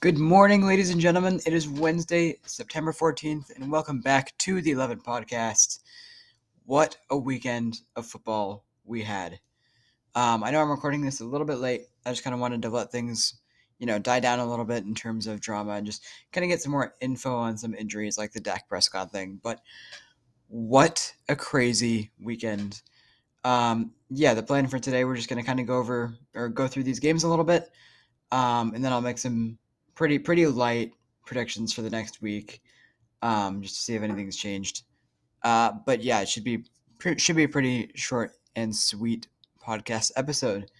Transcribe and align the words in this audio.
Good 0.00 0.18
morning, 0.18 0.66
ladies 0.66 0.90
and 0.90 1.00
gentlemen. 1.00 1.40
It 1.46 1.54
is 1.54 1.66
Wednesday, 1.66 2.36
September 2.44 2.92
14th, 2.92 3.56
and 3.56 3.72
welcome 3.72 4.02
back 4.02 4.36
to 4.38 4.60
the 4.60 4.72
11 4.72 5.00
podcast. 5.00 5.78
What 6.66 6.98
a 7.08 7.16
weekend 7.16 7.80
of 7.96 8.04
football 8.04 8.66
we 8.84 9.02
had. 9.02 9.40
Um, 10.14 10.44
I 10.44 10.50
know 10.50 10.60
I'm 10.60 10.70
recording 10.70 11.00
this 11.00 11.22
a 11.22 11.24
little 11.24 11.46
bit 11.46 11.60
late. 11.60 11.86
I 12.04 12.10
just 12.10 12.22
kind 12.22 12.34
of 12.34 12.40
wanted 12.40 12.60
to 12.62 12.68
let 12.68 12.92
things, 12.92 13.40
you 13.78 13.86
know, 13.86 13.98
die 13.98 14.20
down 14.20 14.38
a 14.38 14.48
little 14.48 14.66
bit 14.66 14.84
in 14.84 14.94
terms 14.94 15.26
of 15.26 15.40
drama 15.40 15.72
and 15.72 15.86
just 15.86 16.04
kind 16.30 16.44
of 16.44 16.50
get 16.50 16.60
some 16.60 16.72
more 16.72 16.94
info 17.00 17.34
on 17.34 17.56
some 17.56 17.74
injuries 17.74 18.18
like 18.18 18.32
the 18.32 18.40
Dak 18.40 18.68
Prescott 18.68 19.10
thing. 19.10 19.40
But 19.42 19.62
what 20.48 21.14
a 21.30 21.34
crazy 21.34 22.10
weekend. 22.20 22.82
Um, 23.44 23.92
yeah, 24.10 24.34
the 24.34 24.42
plan 24.42 24.66
for 24.66 24.78
today, 24.78 25.06
we're 25.06 25.16
just 25.16 25.30
going 25.30 25.42
to 25.42 25.46
kind 25.46 25.58
of 25.58 25.66
go 25.66 25.78
over 25.78 26.14
or 26.34 26.50
go 26.50 26.68
through 26.68 26.84
these 26.84 27.00
games 27.00 27.24
a 27.24 27.28
little 27.28 27.46
bit. 27.46 27.70
Um, 28.30 28.74
and 28.74 28.84
then 28.84 28.92
I'll 28.92 29.00
make 29.00 29.16
some 29.16 29.58
pretty 29.96 30.18
pretty 30.20 30.46
light 30.46 30.92
predictions 31.24 31.72
for 31.72 31.82
the 31.82 31.90
next 31.90 32.22
week, 32.22 32.62
um, 33.22 33.60
just 33.62 33.74
to 33.74 33.80
see 33.80 33.94
if 33.96 34.02
anything's 34.02 34.36
changed. 34.36 34.84
Uh, 35.42 35.72
but 35.84 36.04
yeah, 36.04 36.20
it 36.20 36.28
should 36.28 36.44
be 36.44 36.64
should 37.16 37.34
be 37.34 37.44
a 37.44 37.48
pretty 37.48 37.90
short 37.96 38.32
and 38.54 38.74
sweet 38.74 39.26
podcast 39.60 40.12
episode. 40.14 40.70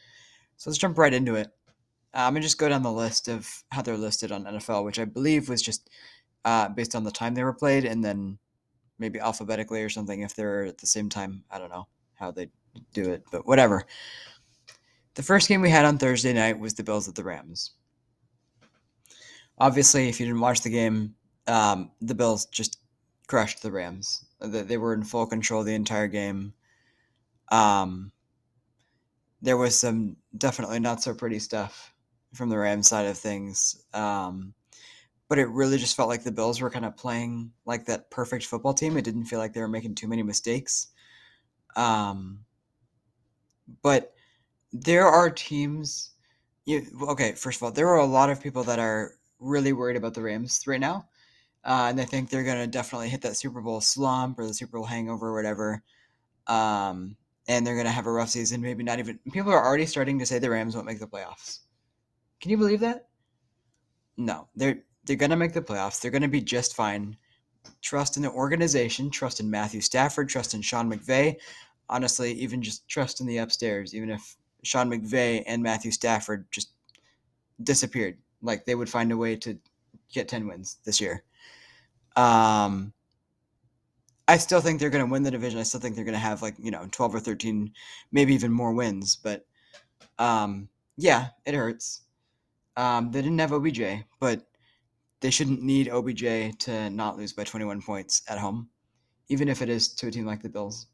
So 0.57 0.71
let's 0.71 0.79
jump 0.79 0.97
right 0.97 1.13
into 1.13 1.35
it. 1.35 1.49
Uh, 2.15 2.21
I'm 2.21 2.35
gonna 2.35 2.43
just 2.43 2.59
go 2.59 2.69
down 2.69 2.83
the 2.83 2.93
list 2.93 3.27
of 3.27 3.51
how 3.73 3.83
they're 3.83 3.97
listed 3.97 4.31
on 4.31 4.45
NFL, 4.45 4.85
which 4.85 5.01
I 5.01 5.05
believe 5.05 5.49
was 5.49 5.61
just 5.61 5.91
uh, 6.45 6.69
based 6.69 6.95
on 6.95 7.03
the 7.03 7.11
time 7.11 7.35
they 7.35 7.45
were 7.45 7.53
played, 7.53 7.85
and 7.85 8.05
then 8.05 8.39
maybe 8.99 9.19
alphabetically 9.19 9.83
or 9.83 9.91
something 9.91 10.21
if 10.21 10.35
they're 10.35 10.65
at 10.65 10.79
the 10.79 10.87
same 10.87 11.09
time. 11.09 11.43
I 11.51 11.59
don't 11.59 11.71
know 11.71 11.89
how 12.15 12.31
they 12.31 12.51
do 12.93 13.11
it, 13.11 13.25
but 13.33 13.47
whatever. 13.47 13.85
The 15.15 15.23
first 15.23 15.49
game 15.49 15.63
we 15.63 15.71
had 15.71 15.87
on 15.87 15.97
Thursday 15.97 16.35
night 16.35 16.59
was 16.59 16.75
the 16.75 16.83
Bills 16.83 17.09
at 17.09 17.15
the 17.15 17.25
Rams 17.25 17.73
obviously, 19.59 20.09
if 20.09 20.21
you 20.21 20.27
didn't 20.27 20.41
watch 20.41 20.63
the 20.63 20.71
game, 20.71 21.15
um, 21.47 21.91
the 22.01 22.15
Bills 22.15 22.47
just 22.47 22.81
crushed 23.27 23.63
the 23.63 23.73
Rams. 23.73 24.25
They 24.41 24.77
were 24.77 24.95
in 24.95 25.03
full 25.05 25.27
control 25.27 25.63
the 25.63 25.75
entire 25.75 26.09
game. 26.09 26.53
Um, 27.51 28.13
there 29.43 29.57
was 29.57 29.79
some 29.79 30.17
definitely 30.37 30.81
not 30.81 31.03
so 31.03 31.15
pretty 31.15 31.39
stuff 31.39 31.93
from 32.35 32.49
the 32.49 32.59
Rams 32.59 32.89
side 32.89 33.07
of 33.07 33.17
things. 33.17 33.83
Um, 33.95 34.55
but 35.29 35.39
it 35.39 35.49
really 35.49 35.79
just 35.79 35.97
felt 35.97 36.09
like 36.09 36.23
the 36.23 36.33
Bills 36.33 36.61
were 36.61 36.71
kind 36.71 36.85
of 36.85 36.97
playing 36.97 37.51
like 37.65 37.87
that 37.87 38.11
perfect 38.11 38.47
football 38.47 38.75
team. 38.75 38.97
It 38.97 39.05
didn't 39.05 39.25
feel 39.25 39.39
like 39.39 39.53
they 39.53 39.61
were 39.61 39.69
making 39.69 39.95
too 39.95 40.09
many 40.09 40.23
mistakes. 40.23 40.89
Um, 41.75 42.41
but 43.83 44.15
there 44.73 45.07
are 45.07 45.31
teams. 45.31 46.13
You, 46.65 46.87
okay, 47.03 47.33
first 47.33 47.59
of 47.59 47.65
all, 47.65 47.73
there 47.73 47.89
are 47.89 47.99
a 47.99 48.07
lot 48.07 48.31
of 48.31 48.41
people 48.41 48.65
that 48.65 48.79
are 48.79 49.16
really 49.39 49.73
worried 49.73 49.97
about 49.97 50.15
the 50.15 50.23
Rams 50.23 50.63
right 50.67 50.81
now. 50.81 51.07
Uh, 51.65 51.89
and 51.91 52.01
I 52.01 52.05
think 52.05 52.31
they're 52.31 52.45
going 52.45 52.59
to 52.59 52.67
definitely 52.67 53.09
hit 53.09 53.23
that 53.23 53.37
Super 53.37 53.61
Bowl 53.61 53.81
slump 53.81 54.39
or 54.39 54.47
the 54.47 54.55
Super 54.55 54.79
Bowl 54.79 54.87
hangover 54.87 55.29
or 55.29 55.35
whatever. 55.35 55.83
Um, 56.47 57.17
and 57.49 57.67
they're 57.67 57.75
going 57.75 57.87
to 57.87 57.93
have 57.93 58.07
a 58.07 58.13
rough 58.13 58.31
season. 58.31 58.61
Maybe 58.61 58.85
not 58.85 58.99
even. 58.99 59.19
People 59.33 59.53
are 59.53 59.65
already 59.65 59.87
starting 59.87 60.19
to 60.19 60.27
say 60.27 60.39
the 60.39 60.51
Rams 60.51 60.75
won't 60.75 60.87
make 60.87 61.01
the 61.01 61.07
playoffs. 61.07 61.61
Can 62.41 62.51
you 62.51 62.57
believe 62.57 62.81
that? 62.81 63.09
No, 64.17 64.49
they're 64.55 64.85
they're 65.05 65.17
going 65.17 65.31
to 65.31 65.37
make 65.37 65.53
the 65.53 65.63
playoffs. 65.63 66.01
They're 66.01 66.11
going 66.11 66.23
to 66.23 66.29
be 66.29 66.41
just 66.41 66.77
fine. 66.77 67.17
Trust 67.83 68.17
in 68.17 68.23
the 68.23 68.31
organization. 68.31 69.11
Trust 69.11 69.41
in 69.41 69.51
Matthew 69.51 69.81
Stafford. 69.81 70.29
Trust 70.29 70.55
in 70.55 70.63
Sean 70.63 70.91
McVay. 70.91 71.37
Honestly, 71.89 72.33
even 72.33 72.63
just 72.63 72.89
trust 72.89 73.21
in 73.21 73.27
the 73.27 73.39
upstairs. 73.39 73.95
Even 73.95 74.11
if 74.11 74.37
Sean 74.63 74.91
McVay 74.91 75.43
and 75.47 75.63
Matthew 75.63 75.91
Stafford 75.91 76.47
just 76.51 76.71
disappeared, 77.63 78.19
like 78.43 78.65
they 78.65 78.75
would 78.75 78.89
find 78.89 79.13
a 79.13 79.17
way 79.17 79.37
to 79.37 79.59
get 80.13 80.29
10 80.29 80.47
wins 80.47 80.79
this 80.85 81.01
year. 81.01 81.25
Um, 82.17 82.93
I 84.29 84.39
still 84.39 84.61
think 84.61 84.81
they're 84.81 84.91
going 84.91 85.05
to 85.05 85.11
win 85.11 85.23
the 85.23 85.31
division. 85.31 85.61
I 85.61 85.63
still 85.63 85.81
think 85.81 85.95
they're 85.95 86.05
going 86.05 86.15
to 86.15 86.19
have 86.19 86.43
like, 86.43 86.55
you 86.59 86.71
know, 86.71 86.89
12 86.91 87.15
or 87.15 87.21
13, 87.21 87.73
maybe 88.11 88.35
even 88.35 88.51
more 88.51 88.73
wins. 88.73 89.17
But 89.17 89.47
um, 90.19 90.69
yeah, 90.97 91.29
it 91.45 91.55
hurts. 91.55 92.03
Um, 92.77 93.11
they 93.11 93.23
didn't 93.23 93.39
have 93.39 93.53
OBJ, 93.53 94.05
but 94.21 94.43
they 95.21 95.31
shouldn't 95.31 95.63
need 95.63 95.89
OBJ 95.89 96.59
to 96.59 96.91
not 96.91 97.17
lose 97.17 97.33
by 97.33 97.45
21 97.45 97.83
points 97.83 98.23
at 98.29 98.39
home, 98.39 98.69
even 99.29 99.49
if 99.49 99.63
it 99.63 99.69
is 99.69 99.89
to 99.95 100.09
a 100.09 100.11
team 100.11 100.27
like 100.27 100.43
the 100.43 100.49
Bills. 100.49 100.87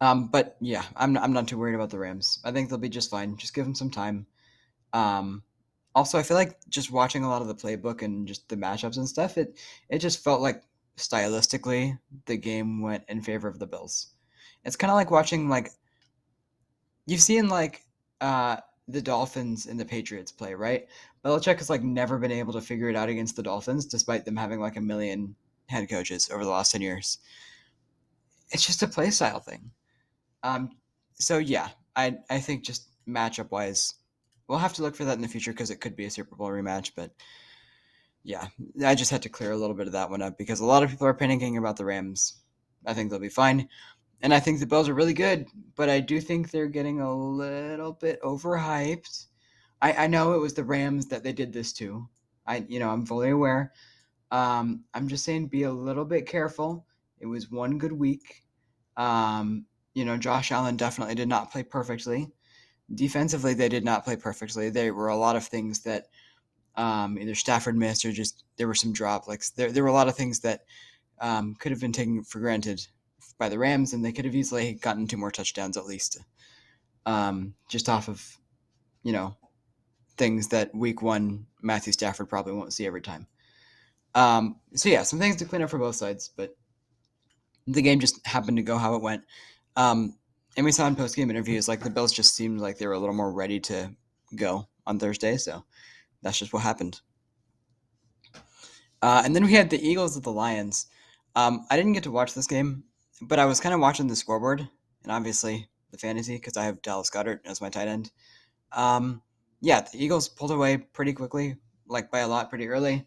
Um, 0.00 0.28
but 0.28 0.56
yeah, 0.60 0.84
I'm, 0.96 1.18
I'm 1.18 1.32
not 1.32 1.48
too 1.48 1.58
worried 1.58 1.74
about 1.74 1.90
the 1.90 1.98
Rams. 1.98 2.38
I 2.44 2.52
think 2.52 2.68
they'll 2.68 2.78
be 2.78 2.88
just 2.88 3.10
fine. 3.10 3.36
Just 3.36 3.54
give 3.54 3.64
them 3.64 3.74
some 3.74 3.90
time. 3.90 4.26
Um, 4.92 5.42
also, 5.94 6.18
I 6.18 6.22
feel 6.22 6.36
like 6.36 6.58
just 6.68 6.90
watching 6.90 7.24
a 7.24 7.28
lot 7.28 7.42
of 7.42 7.48
the 7.48 7.54
playbook 7.54 8.02
and 8.02 8.26
just 8.26 8.48
the 8.48 8.56
matchups 8.56 8.96
and 8.96 9.08
stuff, 9.08 9.38
it 9.38 9.58
it 9.88 9.98
just 9.98 10.22
felt 10.22 10.40
like 10.40 10.62
stylistically 10.96 11.98
the 12.26 12.36
game 12.36 12.82
went 12.82 13.04
in 13.08 13.22
favor 13.22 13.48
of 13.48 13.58
the 13.58 13.66
Bills. 13.66 14.08
It's 14.64 14.76
kind 14.76 14.90
of 14.90 14.96
like 14.96 15.10
watching 15.10 15.48
like 15.48 15.70
you've 17.06 17.20
seen 17.22 17.48
like 17.48 17.84
uh, 18.20 18.58
the 18.86 19.02
Dolphins 19.02 19.66
and 19.66 19.78
the 19.78 19.84
Patriots 19.84 20.32
play, 20.32 20.54
right? 20.54 20.86
Belichick 21.24 21.58
has 21.58 21.70
like 21.70 21.82
never 21.82 22.18
been 22.18 22.32
able 22.32 22.52
to 22.52 22.60
figure 22.60 22.88
it 22.88 22.96
out 22.96 23.08
against 23.08 23.36
the 23.36 23.42
Dolphins, 23.42 23.86
despite 23.86 24.24
them 24.24 24.36
having 24.36 24.60
like 24.60 24.76
a 24.76 24.80
million 24.80 25.34
head 25.66 25.88
coaches 25.88 26.30
over 26.32 26.44
the 26.44 26.50
last 26.50 26.72
ten 26.72 26.82
years. 26.82 27.18
It's 28.50 28.66
just 28.66 28.82
a 28.82 28.88
play 28.88 29.10
style 29.10 29.40
thing. 29.40 29.70
Um, 30.42 30.70
so 31.14 31.38
yeah, 31.38 31.68
I 31.96 32.18
I 32.30 32.40
think 32.40 32.64
just 32.64 32.88
matchup 33.06 33.50
wise, 33.50 33.94
we'll 34.48 34.58
have 34.58 34.72
to 34.74 34.82
look 34.82 34.96
for 34.96 35.04
that 35.04 35.16
in 35.16 35.22
the 35.22 35.28
future 35.28 35.52
because 35.52 35.70
it 35.70 35.80
could 35.80 35.94
be 35.94 36.06
a 36.06 36.10
Super 36.10 36.34
Bowl 36.34 36.48
rematch. 36.48 36.92
But 36.96 37.12
yeah, 38.24 38.48
I 38.84 38.94
just 38.94 39.10
had 39.10 39.22
to 39.22 39.28
clear 39.28 39.52
a 39.52 39.56
little 39.56 39.76
bit 39.76 39.86
of 39.86 39.92
that 39.92 40.10
one 40.10 40.22
up 40.22 40.36
because 40.36 40.60
a 40.60 40.64
lot 40.64 40.82
of 40.82 40.90
people 40.90 41.06
are 41.06 41.14
panicking 41.14 41.58
about 41.58 41.76
the 41.76 41.84
Rams. 41.84 42.38
I 42.84 42.94
think 42.94 43.10
they'll 43.10 43.20
be 43.20 43.28
fine. 43.28 43.68
And 44.20 44.34
I 44.34 44.40
think 44.40 44.58
the 44.58 44.66
Bills 44.66 44.88
are 44.88 44.94
really 44.94 45.14
good, 45.14 45.46
but 45.76 45.88
I 45.88 46.00
do 46.00 46.20
think 46.20 46.50
they're 46.50 46.66
getting 46.66 47.00
a 47.00 47.14
little 47.14 47.92
bit 47.92 48.20
overhyped. 48.22 49.26
I, 49.80 49.92
I 49.92 50.06
know 50.08 50.32
it 50.32 50.40
was 50.40 50.54
the 50.54 50.64
Rams 50.64 51.06
that 51.08 51.22
they 51.22 51.32
did 51.32 51.52
this 51.52 51.72
to. 51.74 52.08
I 52.46 52.64
you 52.68 52.80
know, 52.80 52.90
I'm 52.90 53.06
fully 53.06 53.30
aware. 53.30 53.72
Um, 54.30 54.84
I'm 54.92 55.08
just 55.08 55.24
saying 55.24 55.48
be 55.48 55.62
a 55.62 55.72
little 55.72 56.04
bit 56.04 56.26
careful. 56.26 56.84
It 57.20 57.26
was 57.26 57.50
one 57.50 57.78
good 57.78 57.92
week. 57.92 58.42
Um, 58.96 59.66
you 59.94 60.04
know, 60.04 60.16
Josh 60.16 60.50
Allen 60.50 60.76
definitely 60.76 61.14
did 61.14 61.28
not 61.28 61.52
play 61.52 61.62
perfectly 61.62 62.28
defensively 62.94 63.54
they 63.54 63.68
did 63.68 63.84
not 63.84 64.04
play 64.04 64.16
perfectly. 64.16 64.70
There 64.70 64.94
were 64.94 65.08
a 65.08 65.16
lot 65.16 65.36
of 65.36 65.46
things 65.46 65.80
that 65.80 66.06
um, 66.76 67.18
either 67.18 67.34
Stafford 67.34 67.76
missed 67.76 68.04
or 68.04 68.12
just 68.12 68.44
there 68.56 68.68
were 68.68 68.74
some 68.74 68.92
drop. 68.92 69.28
Like 69.28 69.44
there, 69.56 69.70
there 69.72 69.82
were 69.82 69.88
a 69.88 69.94
lot 69.94 70.08
of 70.08 70.16
things 70.16 70.40
that 70.40 70.62
um, 71.20 71.54
could 71.58 71.72
have 71.72 71.80
been 71.80 71.92
taken 71.92 72.22
for 72.22 72.40
granted 72.40 72.86
by 73.38 73.48
the 73.48 73.58
Rams, 73.58 73.92
and 73.92 74.04
they 74.04 74.12
could 74.12 74.24
have 74.24 74.34
easily 74.34 74.74
gotten 74.74 75.06
two 75.06 75.16
more 75.16 75.30
touchdowns 75.30 75.76
at 75.76 75.86
least, 75.86 76.18
um, 77.06 77.54
just 77.68 77.88
off 77.88 78.08
of 78.08 78.38
you 79.02 79.12
know 79.12 79.36
things 80.16 80.48
that 80.48 80.74
Week 80.74 81.02
One 81.02 81.46
Matthew 81.62 81.92
Stafford 81.92 82.28
probably 82.28 82.52
won't 82.52 82.72
see 82.72 82.86
every 82.86 83.02
time. 83.02 83.26
Um, 84.14 84.56
so 84.74 84.88
yeah, 84.88 85.02
some 85.02 85.18
things 85.18 85.36
to 85.36 85.44
clean 85.44 85.62
up 85.62 85.70
for 85.70 85.78
both 85.78 85.96
sides, 85.96 86.30
but 86.36 86.56
the 87.66 87.82
game 87.82 88.00
just 88.00 88.24
happened 88.26 88.56
to 88.56 88.62
go 88.62 88.78
how 88.78 88.94
it 88.94 89.02
went. 89.02 89.24
Um, 89.76 90.16
and 90.58 90.64
we 90.64 90.72
saw 90.72 90.88
in 90.88 90.96
post 90.96 91.14
game 91.14 91.30
interviews 91.30 91.68
like 91.68 91.84
the 91.84 91.88
Bills 91.88 92.12
just 92.12 92.34
seemed 92.34 92.58
like 92.58 92.78
they 92.78 92.86
were 92.88 92.94
a 92.94 92.98
little 92.98 93.14
more 93.14 93.32
ready 93.32 93.60
to 93.60 93.94
go 94.34 94.66
on 94.88 94.98
Thursday. 94.98 95.36
So 95.36 95.64
that's 96.20 96.36
just 96.36 96.52
what 96.52 96.64
happened. 96.64 97.00
Uh, 99.00 99.22
and 99.24 99.36
then 99.36 99.44
we 99.44 99.52
had 99.52 99.70
the 99.70 99.80
Eagles 99.80 100.16
at 100.16 100.24
the 100.24 100.32
Lions. 100.32 100.88
Um, 101.36 101.64
I 101.70 101.76
didn't 101.76 101.92
get 101.92 102.02
to 102.02 102.10
watch 102.10 102.34
this 102.34 102.48
game, 102.48 102.82
but 103.22 103.38
I 103.38 103.44
was 103.44 103.60
kind 103.60 103.72
of 103.72 103.80
watching 103.80 104.08
the 104.08 104.16
scoreboard 104.16 104.68
and 105.04 105.12
obviously 105.12 105.68
the 105.92 105.98
fantasy 105.98 106.34
because 106.34 106.56
I 106.56 106.64
have 106.64 106.82
Dallas 106.82 107.08
Goedert 107.08 107.38
as 107.46 107.60
my 107.60 107.68
tight 107.68 107.86
end. 107.86 108.10
Um, 108.72 109.22
yeah, 109.60 109.82
the 109.82 110.04
Eagles 110.04 110.28
pulled 110.28 110.50
away 110.50 110.78
pretty 110.78 111.12
quickly, 111.12 111.54
like 111.86 112.10
by 112.10 112.18
a 112.18 112.28
lot, 112.28 112.50
pretty 112.50 112.66
early. 112.66 113.06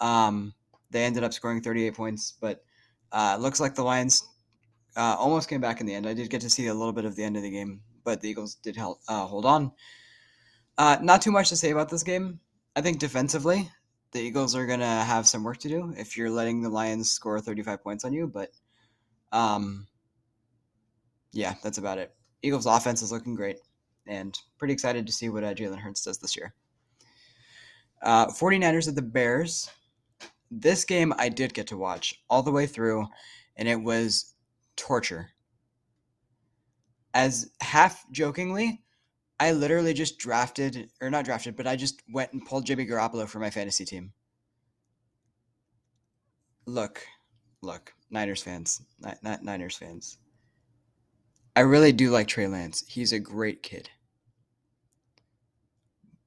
Um, 0.00 0.52
they 0.90 1.04
ended 1.04 1.22
up 1.22 1.32
scoring 1.32 1.62
38 1.62 1.94
points, 1.94 2.34
but 2.40 2.64
uh, 3.12 3.36
it 3.38 3.40
looks 3.40 3.60
like 3.60 3.76
the 3.76 3.84
Lions 3.84 4.24
uh, 4.98 5.14
almost 5.16 5.48
came 5.48 5.60
back 5.60 5.80
in 5.80 5.86
the 5.86 5.94
end. 5.94 6.06
I 6.06 6.12
did 6.12 6.28
get 6.28 6.40
to 6.40 6.50
see 6.50 6.66
a 6.66 6.74
little 6.74 6.92
bit 6.92 7.04
of 7.04 7.14
the 7.14 7.22
end 7.22 7.36
of 7.36 7.42
the 7.42 7.50
game, 7.50 7.80
but 8.04 8.20
the 8.20 8.28
Eagles 8.28 8.56
did 8.56 8.76
help, 8.76 9.00
uh, 9.08 9.24
hold 9.26 9.46
on. 9.46 9.70
Uh, 10.76 10.98
not 11.00 11.22
too 11.22 11.30
much 11.30 11.48
to 11.50 11.56
say 11.56 11.70
about 11.70 11.88
this 11.88 12.02
game. 12.02 12.40
I 12.74 12.80
think 12.80 12.98
defensively, 12.98 13.70
the 14.10 14.20
Eagles 14.20 14.56
are 14.56 14.66
going 14.66 14.80
to 14.80 14.86
have 14.86 15.28
some 15.28 15.44
work 15.44 15.58
to 15.58 15.68
do 15.68 15.94
if 15.96 16.16
you're 16.16 16.30
letting 16.30 16.62
the 16.62 16.68
Lions 16.68 17.10
score 17.10 17.40
35 17.40 17.82
points 17.82 18.04
on 18.04 18.12
you. 18.12 18.26
But 18.26 18.50
um, 19.30 19.86
yeah, 21.32 21.54
that's 21.62 21.78
about 21.78 21.98
it. 21.98 22.12
Eagles' 22.42 22.66
offense 22.66 23.00
is 23.00 23.12
looking 23.12 23.36
great, 23.36 23.58
and 24.06 24.36
pretty 24.58 24.74
excited 24.74 25.06
to 25.06 25.12
see 25.12 25.28
what 25.28 25.44
uh, 25.44 25.54
Jalen 25.54 25.78
Hurts 25.78 26.04
does 26.04 26.18
this 26.18 26.36
year. 26.36 26.54
Uh, 28.02 28.26
49ers 28.26 28.88
at 28.88 28.96
the 28.96 29.02
Bears. 29.02 29.70
This 30.50 30.84
game 30.84 31.12
I 31.18 31.28
did 31.28 31.54
get 31.54 31.68
to 31.68 31.76
watch 31.76 32.14
all 32.28 32.42
the 32.42 32.52
way 32.52 32.66
through, 32.66 33.06
and 33.56 33.68
it 33.68 33.80
was 33.80 34.34
torture. 34.78 35.30
As 37.12 37.50
half 37.60 38.10
jokingly, 38.10 38.82
I 39.40 39.52
literally 39.52 39.92
just 39.92 40.18
drafted, 40.18 40.90
or 41.00 41.10
not 41.10 41.24
drafted, 41.24 41.56
but 41.56 41.66
I 41.66 41.76
just 41.76 42.02
went 42.12 42.32
and 42.32 42.44
pulled 42.44 42.64
Jimmy 42.64 42.86
Garoppolo 42.86 43.28
for 43.28 43.38
my 43.38 43.50
fantasy 43.50 43.84
team. 43.84 44.12
Look, 46.66 47.06
look, 47.62 47.92
Niners 48.10 48.42
fans, 48.42 48.82
not 49.22 49.42
Niners 49.42 49.76
fans. 49.76 50.18
I 51.54 51.60
really 51.60 51.92
do 51.92 52.10
like 52.10 52.28
Trey 52.28 52.46
Lance. 52.46 52.84
He's 52.88 53.12
a 53.12 53.18
great 53.18 53.62
kid. 53.62 53.90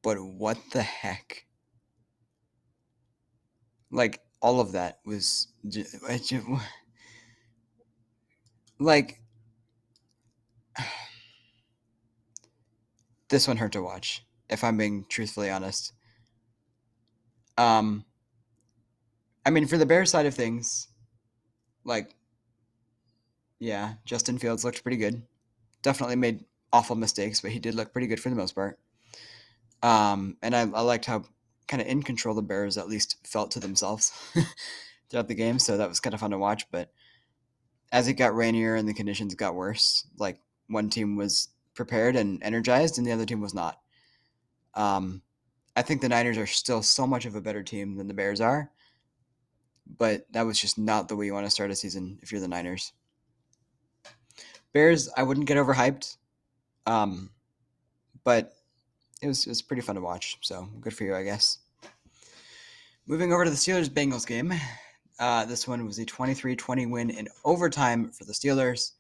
But 0.02 0.18
what 0.22 0.58
the 0.72 0.82
heck? 0.82 1.46
Like 3.92 4.22
all 4.42 4.60
of 4.60 4.72
that 4.72 5.00
was 5.06 5.48
just, 5.68 5.96
like 8.82 9.22
this 13.30 13.48
one 13.48 13.58
hurt 13.58 13.72
to 13.74 13.82
watch 13.82 14.26
if 14.50 14.64
i'm 14.64 14.78
being 14.78 15.06
truthfully 15.08 15.50
honest. 15.50 15.94
Um 17.58 18.06
i 19.46 19.50
mean 19.50 19.68
for 19.68 19.78
the 19.78 19.86
bear 19.86 20.06
side 20.06 20.26
of 20.26 20.34
things 20.34 20.88
like 21.84 22.16
yeah 23.60 23.96
justin 24.06 24.38
fields 24.38 24.64
looked 24.66 24.84
pretty 24.84 24.98
good. 24.98 25.22
Definitely 25.84 26.16
made 26.16 26.46
awful 26.74 26.96
mistakes 26.96 27.42
but 27.42 27.52
he 27.52 27.60
did 27.60 27.76
look 27.76 27.92
pretty 27.94 28.08
good 28.08 28.20
for 28.20 28.30
the 28.30 28.36
most 28.36 28.56
part. 28.56 28.80
Um 29.84 30.38
and 30.42 30.56
i, 30.56 30.62
I 30.62 30.82
liked 30.82 31.06
how 31.06 31.26
kind 31.68 31.82
of 31.82 31.88
in 31.88 32.02
control 32.04 32.36
the 32.36 32.42
bears 32.42 32.78
at 32.78 32.88
least 32.90 33.18
felt 33.26 33.52
to 33.52 33.60
themselves 33.60 34.12
throughout 35.10 35.28
the 35.28 35.36
game 35.36 35.60
so 35.60 35.78
that 35.78 35.90
was 35.90 36.00
kind 36.00 36.14
of 36.14 36.20
fun 36.20 36.32
to 36.32 36.38
watch 36.38 36.66
but 36.72 36.92
as 37.92 38.08
it 38.08 38.14
got 38.14 38.36
rainier 38.36 38.76
and 38.76 38.88
the 38.88 38.94
conditions 38.94 39.36
got 39.36 39.56
worse, 39.56 40.06
like 40.18 40.40
one 40.68 40.90
team 40.90 41.16
was 41.16 41.50
prepared 41.74 42.16
and 42.16 42.42
energized 42.44 42.98
and 42.98 43.06
the 43.06 43.12
other 43.12 43.26
team 43.26 43.42
was 43.42 43.54
not. 43.54 43.80
Um, 44.74 45.22
I 45.76 45.82
think 45.82 46.02
the 46.02 46.10
Niners 46.10 46.38
are 46.38 46.48
still 46.48 46.82
so 46.82 47.06
much 47.06 47.26
of 47.26 47.36
a 47.36 47.42
better 47.42 47.64
team 47.64 47.96
than 47.96 48.08
the 48.08 48.14
Bears 48.14 48.42
are, 48.42 48.72
but 49.98 50.26
that 50.32 50.46
was 50.46 50.60
just 50.60 50.78
not 50.78 51.08
the 51.08 51.16
way 51.16 51.26
you 51.26 51.34
want 51.34 51.46
to 51.46 51.52
start 51.52 51.72
a 51.72 51.76
season 51.76 52.20
if 52.22 52.32
you're 52.32 52.42
the 52.42 52.48
Niners. 52.48 52.94
Bears, 54.74 55.10
I 55.18 55.24
wouldn't 55.24 55.48
get 55.48 55.58
overhyped, 55.58 56.16
um, 56.86 57.30
but 58.24 58.54
it 59.22 59.28
was, 59.28 59.46
it 59.46 59.50
was 59.50 59.62
pretty 59.62 59.82
fun 59.82 59.96
to 59.96 60.02
watch. 60.02 60.38
So 60.42 60.70
good 60.80 60.94
for 60.94 61.04
you, 61.04 61.16
I 61.16 61.24
guess. 61.24 61.58
Moving 63.06 63.34
over 63.34 63.44
to 63.44 63.50
the 63.50 63.58
Steelers 63.58 63.90
Bengals 63.90 64.26
game. 64.26 64.54
Uh, 65.22 65.46
this 65.46 65.68
one 65.68 65.86
was 65.86 66.00
a 66.00 66.06
23 66.06 66.56
20 66.56 66.86
win 66.88 67.12
in 67.12 67.28
overtime 67.46 68.10
for 68.10 68.26
the 68.26 68.34
Steelers 68.34 68.94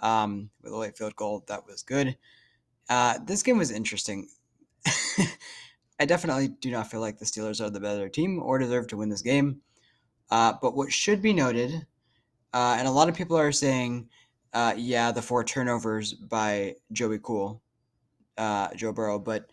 um, 0.00 0.50
with 0.62 0.70
a 0.70 0.76
late 0.76 0.98
field 0.98 1.16
goal. 1.16 1.44
That 1.48 1.66
was 1.66 1.82
good. 1.82 2.18
Uh, 2.90 3.18
this 3.24 3.42
game 3.42 3.56
was 3.56 3.70
interesting. 3.70 4.28
I 5.98 6.04
definitely 6.04 6.48
do 6.48 6.70
not 6.70 6.90
feel 6.90 7.00
like 7.00 7.18
the 7.18 7.24
Steelers 7.24 7.64
are 7.64 7.70
the 7.70 7.80
better 7.80 8.10
team 8.10 8.38
or 8.42 8.58
deserve 8.58 8.88
to 8.88 8.98
win 8.98 9.08
this 9.08 9.22
game. 9.22 9.62
Uh, 10.30 10.52
but 10.60 10.76
what 10.76 10.92
should 10.92 11.22
be 11.22 11.32
noted, 11.32 11.86
uh, 12.52 12.76
and 12.78 12.86
a 12.86 12.90
lot 12.90 13.08
of 13.08 13.14
people 13.14 13.38
are 13.38 13.50
saying, 13.50 14.10
uh, 14.52 14.74
yeah, 14.76 15.10
the 15.10 15.22
four 15.22 15.42
turnovers 15.42 16.12
by 16.12 16.74
Joey 16.92 17.18
Cool, 17.22 17.62
uh, 18.36 18.74
Joe 18.74 18.92
Burrow, 18.92 19.18
but 19.18 19.48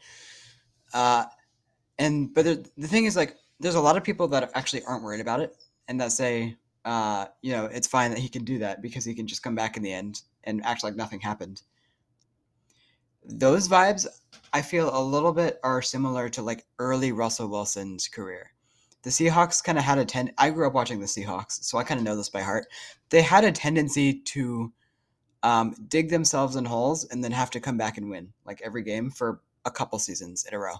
and 0.93 2.33
but 2.33 2.43
the, 2.43 2.69
the 2.77 2.87
thing 2.89 3.05
is 3.05 3.15
like 3.15 3.37
there's 3.61 3.75
a 3.75 3.81
lot 3.81 3.95
of 3.95 4.03
people 4.03 4.27
that 4.27 4.51
actually 4.53 4.83
aren't 4.83 5.03
worried 5.03 5.21
about 5.21 5.39
it 5.39 5.62
and 5.87 5.99
that 5.99 6.11
say, 6.11 6.57
uh, 6.85 7.25
you 7.41 7.51
know, 7.51 7.65
it's 7.65 7.87
fine 7.87 8.11
that 8.11 8.19
he 8.19 8.29
can 8.29 8.43
do 8.43 8.59
that 8.59 8.81
because 8.81 9.05
he 9.05 9.13
can 9.13 9.27
just 9.27 9.43
come 9.43 9.55
back 9.55 9.77
in 9.77 9.83
the 9.83 9.93
end 9.93 10.21
and 10.43 10.63
act 10.65 10.83
like 10.83 10.95
nothing 10.95 11.19
happened. 11.19 11.61
Those 13.25 13.69
vibes, 13.69 14.05
I 14.51 14.61
feel 14.61 14.95
a 14.95 15.01
little 15.01 15.31
bit 15.31 15.59
are 15.63 15.81
similar 15.81 16.27
to 16.29 16.41
like 16.41 16.65
early 16.79 17.11
Russell 17.11 17.47
Wilson's 17.47 18.07
career. 18.07 18.51
The 19.03 19.09
Seahawks 19.09 19.63
kind 19.63 19.77
of 19.77 19.83
had 19.83 19.97
a 19.97 20.05
ten. 20.05 20.31
I 20.37 20.49
grew 20.49 20.67
up 20.67 20.73
watching 20.73 20.99
the 20.99 21.05
Seahawks, 21.05 21.63
so 21.63 21.77
I 21.77 21.83
kind 21.83 21.99
of 21.99 22.05
know 22.05 22.15
this 22.15 22.29
by 22.29 22.41
heart. 22.41 22.67
They 23.09 23.21
had 23.21 23.43
a 23.43 23.51
tendency 23.51 24.19
to 24.21 24.73
um, 25.43 25.75
dig 25.89 26.09
themselves 26.09 26.55
in 26.55 26.65
holes 26.65 27.05
and 27.05 27.23
then 27.23 27.31
have 27.31 27.49
to 27.51 27.59
come 27.59 27.77
back 27.77 27.97
and 27.97 28.09
win 28.09 28.33
like 28.45 28.61
every 28.63 28.81
game 28.81 29.09
for 29.09 29.41
a 29.65 29.71
couple 29.71 29.99
seasons 29.99 30.45
in 30.45 30.53
a 30.53 30.59
row. 30.59 30.75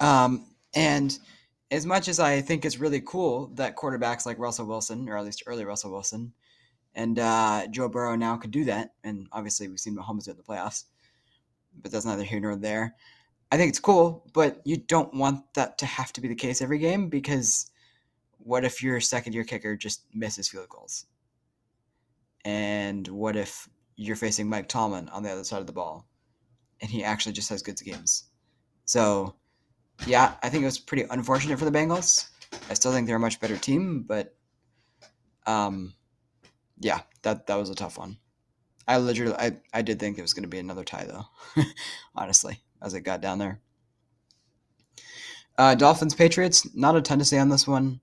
Um, 0.00 0.46
and 0.74 1.18
as 1.70 1.84
much 1.84 2.08
as 2.08 2.20
I 2.20 2.40
think 2.40 2.64
it's 2.64 2.78
really 2.78 3.00
cool 3.00 3.48
that 3.54 3.76
quarterbacks 3.76 4.26
like 4.26 4.38
Russell 4.38 4.66
Wilson, 4.66 5.08
or 5.08 5.16
at 5.16 5.24
least 5.24 5.42
early 5.46 5.64
Russell 5.64 5.90
Wilson, 5.90 6.32
and 6.94 7.18
uh, 7.18 7.66
Joe 7.70 7.88
Burrow 7.88 8.16
now 8.16 8.36
could 8.36 8.50
do 8.50 8.64
that, 8.64 8.94
and 9.04 9.26
obviously 9.32 9.68
we've 9.68 9.80
seen 9.80 9.96
Mahomes 9.96 10.24
do 10.24 10.30
it 10.30 10.34
in 10.34 10.36
the 10.38 10.42
playoffs, 10.42 10.84
but 11.82 11.92
that's 11.92 12.06
neither 12.06 12.22
here 12.22 12.40
nor 12.40 12.56
there. 12.56 12.94
I 13.50 13.56
think 13.56 13.68
it's 13.68 13.78
cool, 13.78 14.24
but 14.32 14.60
you 14.64 14.76
don't 14.76 15.14
want 15.14 15.42
that 15.54 15.78
to 15.78 15.86
have 15.86 16.12
to 16.14 16.20
be 16.20 16.28
the 16.28 16.34
case 16.34 16.60
every 16.60 16.78
game 16.78 17.08
because 17.08 17.70
what 18.38 18.64
if 18.64 18.82
your 18.82 19.00
second 19.00 19.34
year 19.34 19.44
kicker 19.44 19.76
just 19.76 20.04
misses 20.12 20.48
field 20.48 20.68
goals? 20.68 21.06
And 22.44 23.06
what 23.08 23.36
if 23.36 23.68
you're 23.96 24.16
facing 24.16 24.48
Mike 24.48 24.68
Tomlin 24.68 25.08
on 25.10 25.22
the 25.22 25.30
other 25.30 25.44
side 25.44 25.60
of 25.60 25.66
the 25.66 25.72
ball 25.72 26.06
and 26.80 26.90
he 26.90 27.04
actually 27.04 27.32
just 27.32 27.50
has 27.50 27.62
good 27.62 27.78
games? 27.78 28.24
So 28.84 29.34
yeah, 30.04 30.34
I 30.42 30.48
think 30.48 30.62
it 30.62 30.66
was 30.66 30.78
pretty 30.78 31.04
unfortunate 31.10 31.58
for 31.58 31.64
the 31.64 31.70
Bengals. 31.70 32.28
I 32.68 32.74
still 32.74 32.92
think 32.92 33.06
they're 33.06 33.16
a 33.16 33.20
much 33.20 33.40
better 33.40 33.56
team, 33.56 34.04
but 34.06 34.34
um, 35.46 35.94
yeah, 36.80 37.00
that 37.22 37.46
that 37.46 37.56
was 37.56 37.70
a 37.70 37.74
tough 37.74 37.98
one. 37.98 38.18
I 38.88 38.98
literally, 38.98 39.34
I, 39.34 39.56
I 39.72 39.82
did 39.82 39.98
think 39.98 40.16
it 40.16 40.22
was 40.22 40.32
going 40.32 40.44
to 40.44 40.48
be 40.48 40.58
another 40.58 40.84
tie 40.84 41.06
though, 41.06 41.64
honestly, 42.14 42.60
as 42.82 42.94
it 42.94 43.00
got 43.00 43.20
down 43.20 43.38
there. 43.38 43.60
Uh, 45.58 45.74
Dolphins 45.74 46.14
Patriots, 46.14 46.74
not 46.74 46.96
a 46.96 47.02
ton 47.02 47.18
to 47.18 47.24
say 47.24 47.38
on 47.38 47.48
this 47.48 47.66
one. 47.66 48.00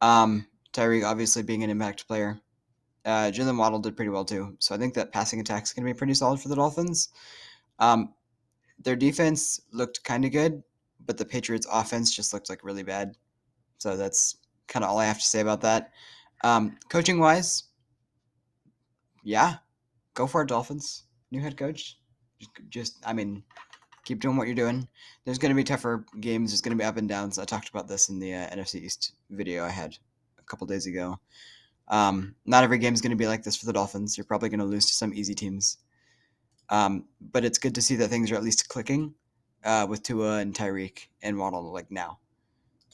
Um, 0.00 0.46
Tyreek 0.72 1.04
obviously 1.06 1.42
being 1.42 1.62
an 1.62 1.70
impact 1.70 2.08
player. 2.08 2.40
Uh, 3.04 3.30
Jaylen 3.30 3.56
Waddle 3.56 3.78
did 3.78 3.96
pretty 3.96 4.08
well 4.08 4.24
too, 4.24 4.56
so 4.58 4.74
I 4.74 4.78
think 4.78 4.94
that 4.94 5.12
passing 5.12 5.40
attack 5.40 5.62
is 5.62 5.72
going 5.72 5.86
to 5.86 5.92
be 5.92 5.96
pretty 5.96 6.14
solid 6.14 6.40
for 6.40 6.48
the 6.48 6.56
Dolphins. 6.56 7.10
Um, 7.78 8.14
their 8.82 8.96
defense 8.96 9.60
looked 9.72 10.02
kind 10.02 10.24
of 10.24 10.32
good 10.32 10.62
but 11.06 11.16
the 11.16 11.24
Patriots 11.24 11.66
offense 11.70 12.14
just 12.14 12.32
looked 12.32 12.48
like 12.48 12.64
really 12.64 12.82
bad. 12.82 13.16
So 13.78 13.96
that's 13.96 14.36
kind 14.68 14.84
of 14.84 14.90
all 14.90 14.98
I 14.98 15.04
have 15.04 15.18
to 15.18 15.24
say 15.24 15.40
about 15.40 15.60
that. 15.62 15.92
Um, 16.44 16.76
coaching 16.88 17.18
wise, 17.18 17.64
yeah, 19.22 19.56
go 20.14 20.26
for 20.26 20.42
it, 20.42 20.48
Dolphins. 20.48 21.04
New 21.30 21.40
head 21.40 21.56
coach. 21.56 21.98
Just, 22.38 22.50
just, 22.68 22.96
I 23.06 23.12
mean, 23.12 23.42
keep 24.04 24.20
doing 24.20 24.36
what 24.36 24.46
you're 24.46 24.54
doing. 24.54 24.86
There's 25.24 25.38
going 25.38 25.50
to 25.50 25.56
be 25.56 25.64
tougher 25.64 26.04
games. 26.20 26.50
There's 26.50 26.60
going 26.60 26.76
to 26.76 26.82
be 26.82 26.86
up 26.86 26.96
and 26.96 27.08
downs. 27.08 27.38
I 27.38 27.44
talked 27.44 27.68
about 27.68 27.88
this 27.88 28.08
in 28.08 28.18
the 28.18 28.34
uh, 28.34 28.50
NFC 28.50 28.76
East 28.76 29.14
video 29.30 29.64
I 29.64 29.70
had 29.70 29.96
a 30.38 30.42
couple 30.42 30.66
days 30.66 30.86
ago. 30.86 31.18
Um, 31.88 32.34
not 32.44 32.64
every 32.64 32.78
game 32.78 32.94
is 32.94 33.00
going 33.00 33.10
to 33.10 33.16
be 33.16 33.26
like 33.26 33.42
this 33.42 33.56
for 33.56 33.66
the 33.66 33.72
Dolphins. 33.72 34.16
You're 34.16 34.24
probably 34.24 34.48
going 34.48 34.60
to 34.60 34.66
lose 34.66 34.86
to 34.86 34.94
some 34.94 35.14
easy 35.14 35.34
teams. 35.34 35.78
Um, 36.68 37.04
but 37.20 37.44
it's 37.44 37.58
good 37.58 37.74
to 37.76 37.82
see 37.82 37.96
that 37.96 38.08
things 38.08 38.30
are 38.30 38.34
at 38.34 38.42
least 38.42 38.68
clicking 38.68 39.14
uh, 39.66 39.86
with 39.88 40.02
Tua 40.02 40.38
and 40.38 40.54
Tyreek 40.54 41.08
and 41.20 41.36
Waddle 41.36 41.72
like 41.72 41.90
now, 41.90 42.20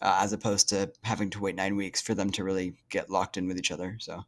uh, 0.00 0.20
as 0.22 0.32
opposed 0.32 0.70
to 0.70 0.90
having 1.04 1.30
to 1.30 1.40
wait 1.40 1.54
nine 1.54 1.76
weeks 1.76 2.00
for 2.00 2.14
them 2.14 2.30
to 2.30 2.42
really 2.42 2.74
get 2.88 3.10
locked 3.10 3.36
in 3.36 3.46
with 3.46 3.58
each 3.58 3.70
other. 3.70 3.98
So, 4.00 4.24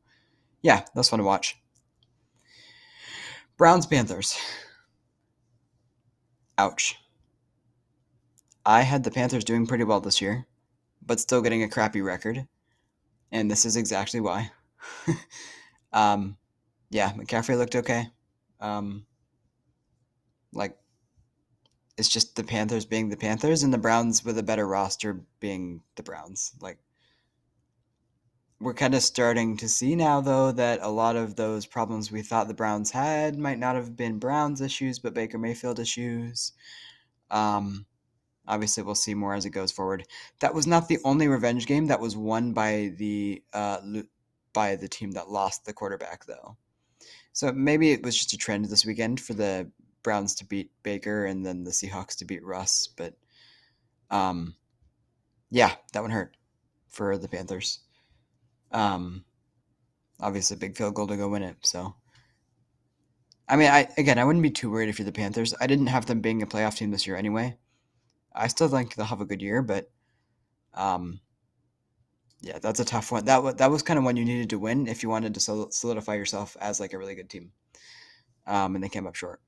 yeah, 0.63 0.85
that's 0.95 1.09
fun 1.09 1.19
to 1.19 1.25
watch. 1.25 1.57
Browns 3.57 3.87
Panthers. 3.87 4.39
Ouch. 6.59 6.97
I 8.67 8.83
had 8.83 9.05
the 9.05 9.11
Panthers 9.11 9.45
doing 9.45 9.67
pretty 9.67 9.85
well 9.85 10.01
this 10.01 10.21
year, 10.21 10.47
but 11.05 11.21
still 11.21 11.43
getting 11.43 11.63
a 11.63 11.69
crappy 11.69 12.03
record. 12.03 12.47
And 13.33 13.51
this 13.51 13.65
is 13.65 13.77
exactly 13.77 14.21
why. 14.21 14.51
um, 15.93 16.37
yeah, 16.91 17.13
McCaffrey 17.13 17.57
looked 17.57 17.75
okay. 17.75 18.09
Um, 18.61 19.07
like 20.53 20.77
it's 21.97 22.09
just 22.09 22.37
the 22.37 22.45
Panthers 22.45 22.85
being 22.85 23.09
the 23.09 23.17
Panthers 23.17 23.63
and 23.63 23.73
the 23.73 23.79
Browns 23.79 24.25
with 24.25 24.39
a 24.39 24.43
better 24.43 24.67
roster 24.67 25.21
being 25.41 25.81
the 25.97 26.03
Browns. 26.03 26.53
Like 26.61 26.79
we're 28.61 28.75
kind 28.75 28.95
of 28.95 29.03
starting 29.03 29.57
to 29.59 29.69
see 29.69 29.95
now 29.95 30.21
though 30.21 30.51
that 30.53 30.81
a 30.83 30.89
lot 30.89 31.17
of 31.17 31.37
those 31.37 31.67
problems 31.67 32.11
we 32.11 32.23
thought 32.23 32.49
the 32.49 32.55
Browns 32.55 32.91
had 32.91 33.39
might 33.39 33.59
not 33.59 33.77
have 33.77 33.97
been 33.97 34.19
Browns 34.19 34.61
issues 34.61 34.99
but 34.99 35.15
Baker 35.15 35.39
Mayfield 35.39 35.79
issues. 35.79 36.53
Um 37.31 37.87
obviously 38.47 38.83
we'll 38.83 38.95
see 38.95 39.15
more 39.15 39.35
as 39.35 39.45
it 39.45 39.51
goes 39.51 39.73
forward. 39.73 40.07
That 40.41 40.55
was 40.55 40.67
not 40.67 40.89
the 40.89 40.99
only 41.05 41.29
revenge 41.29 41.67
game 41.67 41.87
that 41.87 42.01
was 42.01 42.17
won 42.17 42.53
by 42.53 42.93
the 42.97 43.43
uh 43.53 43.79
by 44.53 44.77
the 44.77 44.89
team 44.89 45.13
that 45.13 45.31
lost 45.31 45.65
the 45.65 45.73
quarterback 45.73 46.27
though. 46.27 46.57
So 47.33 47.53
maybe 47.53 47.91
it 47.91 48.05
was 48.05 48.17
just 48.17 48.33
a 48.33 48.39
trend 48.39 48.65
this 48.67 48.87
weekend 48.87 49.21
for 49.21 49.35
the 49.35 49.71
Browns 50.05 50.37
to 50.37 50.45
beat 50.45 50.71
Baker 50.85 51.27
and 51.27 51.45
then 51.45 51.65
the 51.65 51.73
Seahawks 51.73 52.17
to 52.19 52.25
beat 52.25 52.45
Russ. 52.45 52.87
But 52.87 53.15
um, 54.11 54.55
yeah, 55.51 55.75
that 55.93 56.03
one 56.03 56.13
hurt 56.13 56.37
for 56.89 57.19
the 57.19 57.29
Panthers. 57.29 57.81
Um, 58.71 59.25
obviously, 60.21 60.57
big 60.57 60.77
field 60.77 60.95
goal 60.95 61.09
to 61.09 61.17
go 61.17 61.29
win 61.29 61.43
it. 61.43 61.57
So 61.63 61.97
I 63.49 63.57
mean, 63.57 63.69
I 63.71 63.89
again, 63.99 64.19
I 64.19 64.25
wouldn't 64.25 64.43
be 64.43 64.51
too 64.51 64.71
worried 64.71 64.89
if 64.89 64.99
you're 64.99 65.07
the 65.07 65.13
Panthers. 65.13 65.55
I 65.61 65.67
didn't 65.67 65.89
have 65.89 66.07
them 66.07 66.21
being 66.21 66.43
a 66.43 66.47
playoff 66.47 66.77
team 66.77 66.91
this 66.91 67.07
year 67.07 67.17
anyway. 67.17 67.57
I 68.35 68.49
still 68.49 68.69
think 68.69 68.95
they'll 68.95 69.07
have 69.07 69.21
a 69.21 69.27
good 69.27 69.43
year, 69.43 69.63
but 69.63 69.91
um, 70.75 71.21
yeah, 72.41 72.59
that's 72.59 72.81
a 72.81 72.85
tough 72.85 73.13
one. 73.13 73.27
That 73.27 73.43
was 73.43 73.57
that 73.57 73.71
was 73.71 73.83
kind 73.83 73.99
of 73.99 74.05
one 74.05 74.17
you 74.17 74.25
needed 74.25 74.51
to 74.51 74.59
win 74.59 74.87
if 74.87 75.03
you 75.03 75.09
wanted 75.09 75.35
to 75.35 75.41
solidify 75.41 76.15
yourself 76.15 76.57
as 76.61 76.81
like 76.81 76.95
a 76.95 76.99
really 76.99 77.15
good 77.15 77.31
team. 77.31 77.53
Um, 78.47 78.75
and 78.75 78.85
they 78.85 78.89
came 78.89 79.07
up 79.07 79.15
short. 79.15 79.41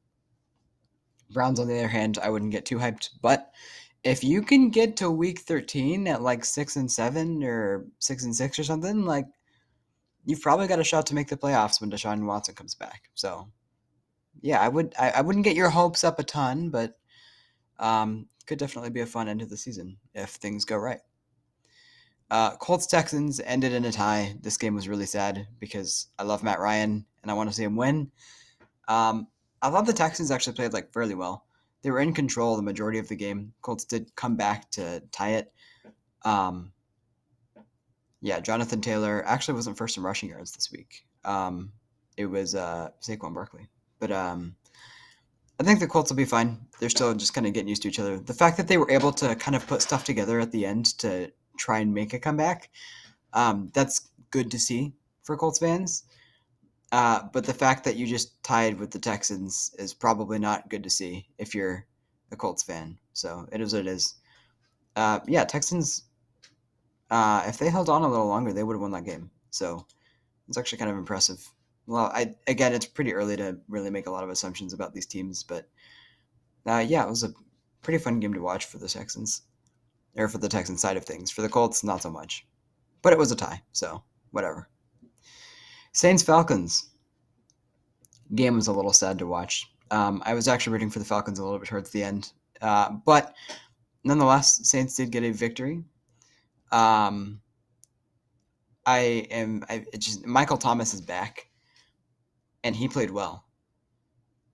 Browns, 1.30 1.60
on 1.60 1.68
the 1.68 1.78
other 1.78 1.88
hand, 1.88 2.18
I 2.22 2.30
wouldn't 2.30 2.52
get 2.52 2.64
too 2.64 2.78
hyped, 2.78 3.10
but 3.20 3.50
if 4.04 4.22
you 4.22 4.40
can 4.42 4.70
get 4.70 4.96
to 4.98 5.10
week 5.10 5.40
13 5.40 6.06
at 6.06 6.22
like 6.22 6.44
six 6.44 6.76
and 6.76 6.90
seven 6.90 7.42
or 7.42 7.86
six 7.98 8.24
and 8.24 8.34
six 8.34 8.58
or 8.58 8.64
something, 8.64 9.04
like 9.04 9.26
you've 10.24 10.40
probably 10.40 10.68
got 10.68 10.78
a 10.78 10.84
shot 10.84 11.06
to 11.06 11.14
make 11.14 11.28
the 11.28 11.36
playoffs 11.36 11.80
when 11.80 11.90
Deshaun 11.90 12.24
Watson 12.24 12.54
comes 12.54 12.74
back. 12.74 13.10
So 13.14 13.48
yeah, 14.42 14.60
I 14.60 14.68
would 14.68 14.94
I, 14.98 15.10
I 15.10 15.20
wouldn't 15.22 15.44
get 15.44 15.56
your 15.56 15.70
hopes 15.70 16.04
up 16.04 16.20
a 16.20 16.24
ton, 16.24 16.70
but 16.70 16.98
um, 17.78 18.28
could 18.46 18.58
definitely 18.58 18.90
be 18.90 19.00
a 19.00 19.06
fun 19.06 19.28
end 19.28 19.42
of 19.42 19.50
the 19.50 19.56
season 19.56 19.96
if 20.14 20.30
things 20.30 20.64
go 20.64 20.76
right. 20.76 21.00
Uh, 22.30 22.56
Colts 22.56 22.86
Texans 22.86 23.40
ended 23.40 23.72
in 23.72 23.84
a 23.84 23.92
tie. 23.92 24.36
This 24.40 24.56
game 24.56 24.74
was 24.74 24.88
really 24.88 25.06
sad 25.06 25.46
because 25.58 26.08
I 26.18 26.24
love 26.24 26.42
Matt 26.42 26.60
Ryan 26.60 27.06
and 27.22 27.30
I 27.30 27.34
want 27.34 27.50
to 27.50 27.54
see 27.54 27.64
him 27.64 27.76
win. 27.76 28.10
Um, 28.88 29.28
I 29.62 29.70
thought 29.70 29.86
the 29.86 29.92
Texans 29.92 30.30
actually 30.30 30.54
played 30.54 30.72
like 30.72 30.92
fairly 30.92 31.14
well. 31.14 31.44
They 31.82 31.90
were 31.90 32.00
in 32.00 32.14
control 32.14 32.56
the 32.56 32.62
majority 32.62 32.98
of 32.98 33.08
the 33.08 33.16
game. 33.16 33.52
Colts 33.62 33.84
did 33.84 34.14
come 34.16 34.36
back 34.36 34.70
to 34.72 35.02
tie 35.12 35.34
it. 35.34 35.52
Um, 36.24 36.72
yeah, 38.20 38.40
Jonathan 38.40 38.80
Taylor 38.80 39.22
actually 39.24 39.54
wasn't 39.54 39.78
first 39.78 39.96
in 39.96 40.02
rushing 40.02 40.30
yards 40.30 40.52
this 40.52 40.72
week. 40.72 41.04
Um, 41.24 41.72
it 42.16 42.26
was 42.26 42.54
uh, 42.54 42.90
Saquon 43.00 43.34
Barkley. 43.34 43.68
But 43.98 44.10
um, 44.10 44.56
I 45.60 45.62
think 45.62 45.80
the 45.80 45.86
Colts 45.86 46.10
will 46.10 46.16
be 46.16 46.24
fine. 46.24 46.58
They're 46.80 46.90
still 46.90 47.14
just 47.14 47.34
kind 47.34 47.46
of 47.46 47.52
getting 47.52 47.68
used 47.68 47.82
to 47.82 47.88
each 47.88 48.00
other. 48.00 48.18
The 48.18 48.34
fact 48.34 48.56
that 48.56 48.68
they 48.68 48.78
were 48.78 48.90
able 48.90 49.12
to 49.12 49.34
kind 49.36 49.54
of 49.54 49.66
put 49.66 49.82
stuff 49.82 50.04
together 50.04 50.40
at 50.40 50.52
the 50.52 50.66
end 50.66 50.98
to 50.98 51.30
try 51.58 51.78
and 51.78 51.94
make 51.94 52.12
a 52.12 52.18
comeback, 52.18 52.70
um, 53.32 53.70
that's 53.74 54.10
good 54.30 54.50
to 54.50 54.58
see 54.58 54.92
for 55.22 55.36
Colts 55.36 55.58
fans. 55.58 56.04
Uh, 56.92 57.22
but 57.32 57.44
the 57.44 57.54
fact 57.54 57.84
that 57.84 57.96
you 57.96 58.06
just 58.06 58.42
tied 58.42 58.78
with 58.78 58.90
the 58.90 58.98
Texans 58.98 59.74
is 59.78 59.92
probably 59.92 60.38
not 60.38 60.68
good 60.68 60.84
to 60.84 60.90
see 60.90 61.26
if 61.38 61.54
you're 61.54 61.84
a 62.30 62.36
Colts 62.36 62.62
fan. 62.62 62.98
So 63.12 63.46
it 63.52 63.60
is 63.60 63.72
what 63.72 63.80
it 63.80 63.88
is. 63.88 64.14
Uh, 64.94 65.20
yeah, 65.26 65.44
Texans. 65.44 66.04
Uh, 67.10 67.44
if 67.46 67.58
they 67.58 67.70
held 67.70 67.88
on 67.88 68.02
a 68.02 68.08
little 68.08 68.26
longer, 68.26 68.52
they 68.52 68.62
would 68.62 68.74
have 68.74 68.80
won 68.80 68.92
that 68.92 69.04
game. 69.04 69.30
So 69.50 69.86
it's 70.48 70.58
actually 70.58 70.78
kind 70.78 70.90
of 70.90 70.96
impressive. 70.96 71.46
Well, 71.86 72.10
I 72.12 72.34
again, 72.46 72.74
it's 72.74 72.86
pretty 72.86 73.14
early 73.14 73.36
to 73.36 73.58
really 73.68 73.90
make 73.90 74.06
a 74.06 74.10
lot 74.10 74.24
of 74.24 74.30
assumptions 74.30 74.72
about 74.72 74.92
these 74.92 75.06
teams, 75.06 75.44
but 75.44 75.68
uh, 76.66 76.84
yeah, 76.86 77.04
it 77.04 77.08
was 77.08 77.22
a 77.22 77.32
pretty 77.82 77.98
fun 77.98 78.18
game 78.18 78.34
to 78.34 78.40
watch 78.40 78.64
for 78.64 78.78
the 78.78 78.88
Texans, 78.88 79.42
or 80.16 80.28
for 80.28 80.38
the 80.38 80.48
Texan 80.48 80.76
side 80.76 80.96
of 80.96 81.04
things. 81.04 81.30
For 81.30 81.42
the 81.42 81.48
Colts, 81.48 81.84
not 81.84 82.02
so 82.02 82.10
much, 82.10 82.44
but 83.02 83.12
it 83.12 83.18
was 83.18 83.30
a 83.30 83.36
tie, 83.36 83.62
so 83.72 84.02
whatever. 84.32 84.68
Saints 85.96 86.22
Falcons 86.22 86.90
game 88.34 88.56
was 88.56 88.66
a 88.66 88.72
little 88.72 88.92
sad 88.92 89.18
to 89.18 89.26
watch. 89.26 89.72
Um, 89.90 90.22
I 90.26 90.34
was 90.34 90.46
actually 90.46 90.74
rooting 90.74 90.90
for 90.90 90.98
the 90.98 91.06
Falcons 91.06 91.38
a 91.38 91.42
little 91.42 91.58
bit 91.58 91.68
towards 91.68 91.88
the 91.88 92.02
end, 92.02 92.32
uh, 92.60 92.90
but 92.90 93.34
nonetheless, 94.04 94.68
Saints 94.68 94.94
did 94.94 95.10
get 95.10 95.24
a 95.24 95.30
victory. 95.30 95.82
Um, 96.70 97.40
I 98.84 99.26
am. 99.30 99.64
I 99.70 99.86
just 99.96 100.26
Michael 100.26 100.58
Thomas 100.58 100.92
is 100.92 101.00
back 101.00 101.48
and 102.62 102.76
he 102.76 102.88
played 102.88 103.10
well. 103.10 103.46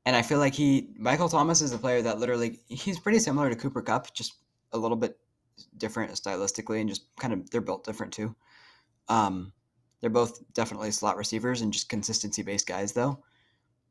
And 0.06 0.14
I 0.14 0.22
feel 0.22 0.38
like 0.38 0.54
he 0.54 0.90
Michael 0.96 1.28
Thomas 1.28 1.60
is 1.60 1.72
a 1.72 1.78
player 1.78 2.02
that 2.02 2.20
literally 2.20 2.60
he's 2.68 3.00
pretty 3.00 3.18
similar 3.18 3.50
to 3.50 3.56
Cooper 3.56 3.82
Kupp, 3.82 4.14
just 4.14 4.34
a 4.70 4.78
little 4.78 4.96
bit 4.96 5.18
different 5.76 6.12
stylistically 6.12 6.78
and 6.78 6.88
just 6.88 7.06
kind 7.18 7.32
of 7.32 7.50
they're 7.50 7.60
built 7.60 7.82
different 7.82 8.12
too. 8.12 8.32
Um, 9.08 9.52
they're 10.02 10.10
both 10.10 10.42
definitely 10.52 10.90
slot 10.90 11.16
receivers 11.16 11.62
and 11.62 11.72
just 11.72 11.88
consistency 11.88 12.42
based 12.42 12.66
guys 12.66 12.92
though. 12.92 13.22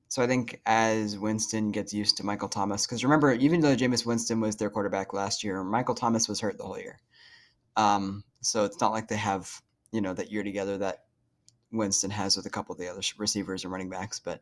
So 0.10 0.22
I 0.22 0.28
think 0.28 0.62
as 0.66 1.18
Winston 1.18 1.72
gets 1.72 1.94
used 1.94 2.18
to 2.18 2.26
Michael 2.26 2.50
Thomas, 2.50 2.86
because 2.86 3.04
remember, 3.04 3.32
even 3.32 3.62
though 3.62 3.78
Jameis 3.78 4.06
Winston 4.06 4.42
was 4.42 4.58
their 4.58 4.70
quarterback 4.70 5.14
last 5.14 5.42
year, 5.42 5.64
Michael 5.64 5.96
Thomas 5.96 6.28
was 6.28 6.42
hurt 6.42 6.58
the 6.58 6.66
whole 6.66 6.78
year. 6.78 7.00
Um, 7.78 8.26
so 8.42 8.66
it's 8.66 8.82
not 8.82 8.92
like 8.92 9.08
they 9.08 9.16
have 9.16 9.50
you 9.94 10.02
know 10.02 10.14
that 10.14 10.32
year 10.32 10.44
together 10.44 10.78
that 10.80 11.06
Winston 11.72 12.12
has 12.12 12.36
with 12.36 12.46
a 12.46 12.50
couple 12.50 12.74
of 12.74 12.80
the 12.80 12.90
other 12.90 13.02
receivers 13.18 13.64
and 13.64 13.72
running 13.72 13.90
backs. 13.90 14.20
But 14.20 14.42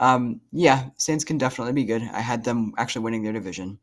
um, 0.00 0.40
yeah, 0.50 0.88
Saints 0.96 1.24
can 1.24 1.38
definitely 1.38 1.74
be 1.74 1.84
good. 1.84 2.02
I 2.02 2.20
had 2.20 2.42
them 2.42 2.72
actually 2.76 3.04
winning 3.04 3.22
their 3.22 3.32
division. 3.32 3.78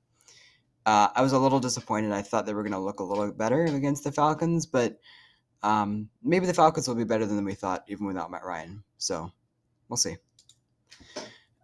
Uh, 0.85 1.07
I 1.15 1.21
was 1.21 1.31
a 1.33 1.39
little 1.39 1.59
disappointed. 1.61 2.11
I 2.11 2.23
thought 2.23 2.45
they 2.45 2.53
were 2.53 2.63
going 2.63 2.73
to 2.73 2.79
look 2.79 2.99
a 2.99 3.03
little 3.03 3.31
better 3.31 3.63
against 3.63 4.03
the 4.03 4.11
Falcons, 4.11 4.65
but 4.65 4.99
um, 5.63 6.09
maybe 6.23 6.45
the 6.45 6.53
Falcons 6.53 6.87
will 6.87 6.95
be 6.95 7.03
better 7.03 7.25
than 7.25 7.43
we 7.45 7.53
thought, 7.53 7.83
even 7.87 8.05
without 8.05 8.31
Matt 8.31 8.45
Ryan. 8.45 8.83
So 8.97 9.31
we'll 9.87 9.97
see. 9.97 10.15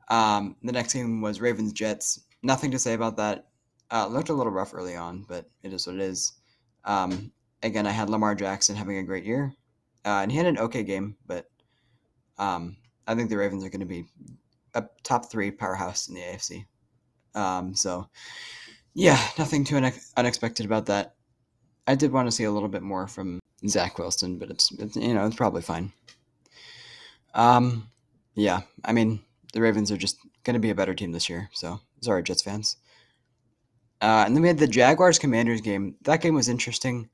Um, 0.10 0.56
the 0.64 0.72
next 0.72 0.94
game 0.94 1.22
was 1.22 1.42
Ravens 1.42 1.74
Jets. 1.74 2.22
Nothing 2.44 2.72
to 2.72 2.80
say 2.80 2.94
about 2.94 3.18
that. 3.18 3.48
Uh, 3.92 4.08
looked 4.08 4.30
a 4.30 4.34
little 4.34 4.52
rough 4.52 4.74
early 4.74 4.96
on, 4.96 5.26
but 5.28 5.50
it 5.64 5.74
is 5.74 5.88
what 5.88 5.96
it 5.96 6.02
is. 6.02 6.34
Um, 6.84 7.32
again, 7.64 7.88
I 7.88 7.92
had 7.92 8.10
Lamar 8.10 8.36
Jackson 8.36 8.76
having 8.76 8.98
a 8.98 9.04
great 9.04 9.26
year. 9.26 9.54
Uh, 10.06 10.22
and 10.22 10.32
he 10.32 10.38
had 10.38 10.46
an 10.46 10.60
okay 10.60 10.84
game, 10.84 11.16
but 11.26 11.50
um, 12.38 12.78
I 13.08 13.16
think 13.16 13.30
the 13.30 13.38
Ravens 13.38 13.64
are 13.64 13.70
going 13.70 13.80
to 13.80 13.88
be 13.88 14.06
a 14.76 14.84
top 15.04 15.32
three 15.32 15.50
powerhouse 15.50 16.08
in 16.08 16.16
the 16.16 16.22
AFC. 16.22 16.66
Um, 17.34 17.74
so, 17.74 18.08
yeah, 18.94 19.20
nothing 19.40 19.64
too 19.64 19.82
unexpected 20.16 20.66
about 20.66 20.86
that. 20.88 21.16
I 21.88 21.96
did 21.96 22.12
want 22.12 22.28
to 22.28 22.32
see 22.32 22.44
a 22.44 22.52
little 22.52 22.70
bit 22.70 22.84
more 22.84 23.08
from 23.08 23.40
Zach 23.70 23.98
Wilson, 23.98 24.38
but 24.38 24.50
it's, 24.50 24.72
it's 24.74 24.96
you 24.96 25.14
know 25.14 25.26
it's 25.26 25.36
probably 25.36 25.62
fine. 25.62 25.92
Um, 27.34 27.90
yeah, 28.36 28.62
I 28.84 28.94
mean 28.94 29.22
the 29.54 29.62
Ravens 29.62 29.92
are 29.92 29.98
just 29.98 30.18
going 30.44 30.54
to 30.56 30.60
be 30.60 30.70
a 30.70 30.76
better 30.76 30.94
team 30.94 31.12
this 31.12 31.30
year. 31.30 31.50
So 31.54 31.80
sorry, 32.02 32.24
Jets 32.24 32.44
fans. 32.44 32.78
Uh, 34.02 34.24
and 34.26 34.36
then 34.36 34.42
we 34.42 34.48
had 34.48 34.58
the 34.58 34.68
Jaguars 34.68 35.18
Commanders 35.18 35.62
game. 35.62 35.96
That 36.04 36.22
game 36.22 36.36
was 36.36 36.50
interesting. 36.50 37.10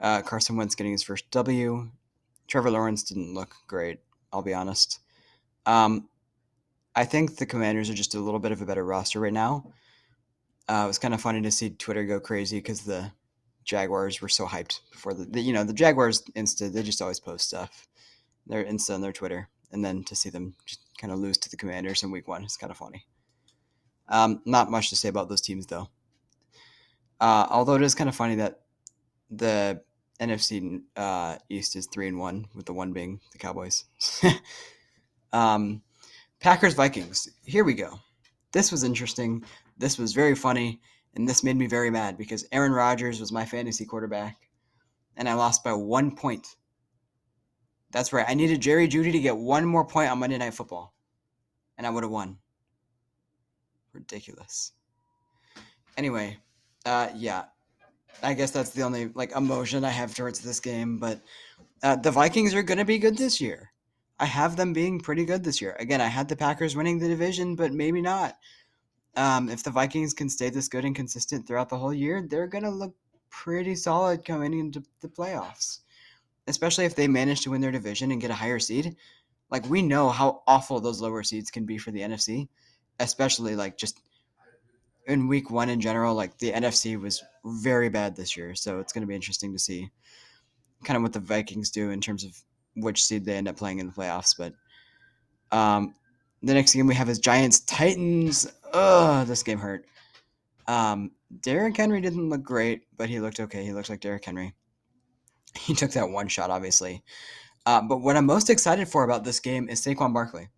Uh, 0.00 0.22
Carson 0.22 0.56
Wentz 0.56 0.74
getting 0.74 0.92
his 0.92 1.02
first 1.02 1.30
W. 1.30 1.88
Trevor 2.48 2.70
Lawrence 2.70 3.02
didn't 3.04 3.34
look 3.34 3.54
great. 3.66 4.00
I'll 4.32 4.42
be 4.42 4.54
honest. 4.54 5.00
Um, 5.64 6.08
I 6.94 7.04
think 7.04 7.36
the 7.36 7.46
Commanders 7.46 7.90
are 7.90 7.94
just 7.94 8.14
a 8.14 8.20
little 8.20 8.40
bit 8.40 8.52
of 8.52 8.60
a 8.60 8.66
better 8.66 8.84
roster 8.84 9.20
right 9.20 9.32
now. 9.32 9.72
Uh, 10.68 10.82
it 10.84 10.88
was 10.88 10.98
kind 10.98 11.14
of 11.14 11.20
funny 11.20 11.40
to 11.42 11.50
see 11.50 11.70
Twitter 11.70 12.04
go 12.04 12.18
crazy 12.18 12.58
because 12.58 12.82
the 12.82 13.10
Jaguars 13.66 14.22
were 14.22 14.28
so 14.28 14.46
hyped 14.46 14.80
before 14.90 15.12
the, 15.12 15.24
the, 15.24 15.40
you 15.40 15.52
know 15.52 15.64
the 15.64 15.74
Jaguars 15.74 16.22
Insta 16.34 16.72
they 16.72 16.82
just 16.82 17.02
always 17.02 17.20
post 17.20 17.48
stuff. 17.48 17.86
They're 18.46 18.64
Insta 18.64 18.94
and 18.94 19.04
their 19.04 19.12
Twitter, 19.12 19.48
and 19.72 19.84
then 19.84 20.04
to 20.04 20.16
see 20.16 20.30
them 20.30 20.54
just 20.64 20.80
kind 20.98 21.12
of 21.12 21.18
lose 21.18 21.36
to 21.38 21.50
the 21.50 21.56
Commanders 21.56 22.02
in 22.02 22.10
Week 22.10 22.28
One 22.28 22.44
is 22.44 22.56
kind 22.56 22.70
of 22.70 22.78
funny. 22.78 23.04
Um, 24.08 24.40
not 24.46 24.70
much 24.70 24.88
to 24.90 24.96
say 24.96 25.08
about 25.08 25.28
those 25.28 25.40
teams 25.40 25.66
though. 25.66 25.88
Uh, 27.20 27.46
although 27.50 27.74
it 27.74 27.82
is 27.82 27.94
kind 27.94 28.08
of 28.08 28.14
funny 28.14 28.36
that 28.36 28.60
the 29.30 29.82
NFC 30.20 30.82
uh, 30.96 31.36
East 31.48 31.76
is 31.76 31.86
three 31.86 32.08
and 32.08 32.18
one, 32.18 32.46
with 32.54 32.66
the 32.66 32.72
one 32.72 32.92
being 32.92 33.20
the 33.32 33.38
Cowboys. 33.38 33.84
um, 35.32 35.82
Packers 36.40 36.74
Vikings. 36.74 37.28
Here 37.44 37.64
we 37.64 37.74
go. 37.74 37.98
This 38.52 38.70
was 38.70 38.84
interesting. 38.84 39.44
This 39.76 39.98
was 39.98 40.12
very 40.12 40.34
funny, 40.34 40.80
and 41.16 41.26
this 41.26 41.42
made 41.42 41.56
me 41.56 41.66
very 41.66 41.90
mad 41.90 42.18
because 42.18 42.46
Aaron 42.52 42.72
Rodgers 42.72 43.20
was 43.20 43.32
my 43.32 43.44
fantasy 43.44 43.86
quarterback, 43.86 44.36
and 45.16 45.28
I 45.28 45.34
lost 45.34 45.64
by 45.64 45.72
one 45.72 46.14
point. 46.14 46.46
That's 47.90 48.12
right. 48.12 48.26
I 48.28 48.34
needed 48.34 48.60
Jerry 48.60 48.86
Jeudy 48.86 49.12
to 49.12 49.18
get 49.18 49.36
one 49.36 49.64
more 49.64 49.86
point 49.86 50.10
on 50.10 50.18
Monday 50.18 50.36
Night 50.36 50.52
Football, 50.52 50.94
and 51.78 51.86
I 51.86 51.90
would 51.90 52.04
have 52.04 52.10
won. 52.10 52.36
Ridiculous. 53.94 54.72
Anyway, 55.96 56.36
uh, 56.84 57.08
yeah, 57.14 57.44
I 58.22 58.34
guess 58.34 58.50
that's 58.50 58.70
the 58.70 58.82
only 58.82 59.08
like 59.14 59.34
emotion 59.34 59.84
I 59.84 59.90
have 59.90 60.14
towards 60.14 60.40
this 60.40 60.60
game. 60.60 60.98
But 60.98 61.22
uh, 61.82 61.96
the 61.96 62.10
Vikings 62.10 62.54
are 62.54 62.62
going 62.62 62.78
to 62.78 62.84
be 62.84 62.98
good 62.98 63.16
this 63.16 63.40
year. 63.40 63.72
I 64.18 64.26
have 64.26 64.56
them 64.56 64.74
being 64.74 65.00
pretty 65.00 65.24
good 65.24 65.44
this 65.44 65.62
year. 65.62 65.76
Again, 65.78 66.02
I 66.02 66.06
had 66.08 66.28
the 66.28 66.36
Packers 66.36 66.76
winning 66.76 66.98
the 66.98 67.08
division, 67.08 67.56
but 67.56 67.72
maybe 67.72 68.02
not. 68.02 68.36
Um, 69.16 69.48
if 69.48 69.62
the 69.62 69.70
Vikings 69.70 70.12
can 70.12 70.28
stay 70.28 70.50
this 70.50 70.68
good 70.68 70.84
and 70.84 70.94
consistent 70.94 71.46
throughout 71.46 71.68
the 71.68 71.78
whole 71.78 71.94
year, 71.94 72.26
they're 72.28 72.46
going 72.46 72.64
to 72.64 72.70
look 72.70 72.94
pretty 73.30 73.74
solid 73.74 74.24
coming 74.24 74.58
into 74.58 74.82
the 75.00 75.08
playoffs. 75.08 75.80
Especially 76.46 76.84
if 76.84 76.94
they 76.94 77.08
manage 77.08 77.40
to 77.42 77.50
win 77.50 77.60
their 77.60 77.72
division 77.72 78.10
and 78.12 78.20
get 78.20 78.30
a 78.30 78.34
higher 78.34 78.58
seed. 78.58 78.96
Like 79.50 79.68
we 79.68 79.82
know 79.82 80.10
how 80.10 80.42
awful 80.46 80.80
those 80.80 81.00
lower 81.00 81.22
seeds 81.22 81.50
can 81.50 81.64
be 81.64 81.78
for 81.78 81.90
the 81.90 82.00
NFC, 82.00 82.48
especially 83.00 83.56
like 83.56 83.76
just 83.76 84.00
in 85.06 85.28
week 85.28 85.50
one 85.50 85.68
in 85.68 85.80
general, 85.80 86.14
like 86.14 86.36
the 86.38 86.52
NFC 86.52 87.00
was 87.00 87.22
very 87.44 87.88
bad 87.88 88.16
this 88.16 88.36
year. 88.36 88.54
So 88.54 88.80
it's 88.80 88.92
going 88.92 89.02
to 89.02 89.06
be 89.06 89.14
interesting 89.14 89.52
to 89.52 89.58
see 89.58 89.90
kind 90.84 90.96
of 90.96 91.02
what 91.02 91.12
the 91.12 91.20
Vikings 91.20 91.70
do 91.70 91.90
in 91.90 92.00
terms 92.00 92.24
of 92.24 92.36
which 92.74 93.04
seed 93.04 93.24
they 93.24 93.36
end 93.36 93.48
up 93.48 93.56
playing 93.56 93.78
in 93.78 93.86
the 93.86 93.92
playoffs. 93.92 94.34
But 94.36 94.52
um, 95.56 95.94
the 96.42 96.54
next 96.54 96.74
game 96.74 96.86
we 96.86 96.94
have 96.94 97.08
is 97.08 97.18
Giants 97.18 97.60
Titans. 97.60 98.46
Ugh, 98.72 99.26
this 99.26 99.42
game 99.42 99.58
hurt. 99.58 99.86
Um, 100.66 101.12
Derrick 101.40 101.76
Henry 101.76 102.00
didn't 102.00 102.28
look 102.28 102.42
great, 102.42 102.82
but 102.96 103.08
he 103.08 103.20
looked 103.20 103.40
okay. 103.40 103.64
He 103.64 103.72
looked 103.72 103.90
like 103.90 104.00
Derrick 104.00 104.24
Henry. 104.24 104.54
He 105.58 105.72
took 105.72 105.92
that 105.92 106.10
one 106.10 106.28
shot, 106.28 106.50
obviously. 106.50 107.02
Uh, 107.64 107.80
but 107.80 108.02
what 108.02 108.14
I'm 108.14 108.26
most 108.26 108.50
excited 108.50 108.88
for 108.88 109.04
about 109.04 109.24
this 109.24 109.40
game 109.40 109.70
is 109.70 109.80
Saquon 109.80 110.12
Barkley, 110.12 110.50